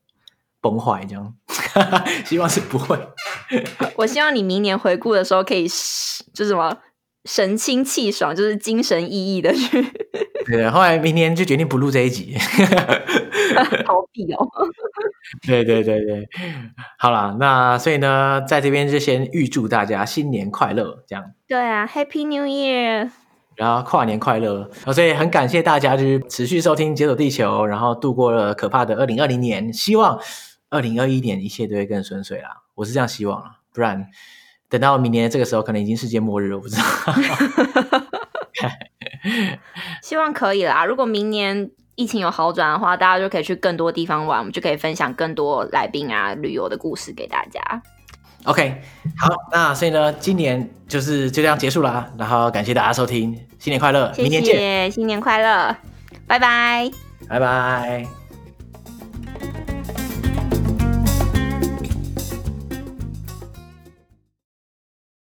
[0.60, 1.34] 崩坏这样？
[2.26, 2.99] 希望是不会。
[3.95, 5.66] 我希望你明年回顾的时候可以，
[6.34, 6.78] 就是什么？
[7.26, 9.86] 神清气爽， 就是精神奕奕的去。
[10.45, 12.36] 对，后来明天就决定不录这一集，
[13.84, 14.47] 逃避哦。
[15.41, 16.30] 对对对对，
[16.99, 21.32] 好啦，那所以呢，在这边就先预祝大家新年快乐，这样。
[21.47, 23.09] 对啊，Happy New Year！
[23.55, 30.19] 然后跨年快乐，所以很感谢大家就是持续收听《解锁地球》，然后度过了可怕的二零二零年，希望
[30.69, 32.49] 二零二一年一切都会更顺遂啦。
[32.76, 34.07] 我是这样希望啦，不然。
[34.78, 36.84] 等到明年这个时候，可能已经世界末日了，我不知道。
[40.03, 40.86] 希望可以啦。
[40.86, 47.61] 如果明年疫情有好转的话，大家就可以去更多地方玩，我们就可以分享更多来宾啊旅游的故事给大家。
[48.43, 48.82] OK，
[49.17, 52.11] 好，那所以呢，今年就是就这样结束了。
[52.17, 55.76] 然后感谢大家收听，新年快乐，谢谢，明年见，新年快乐，
[56.28, 56.91] 拜拜，
[57.28, 58.24] 拜拜。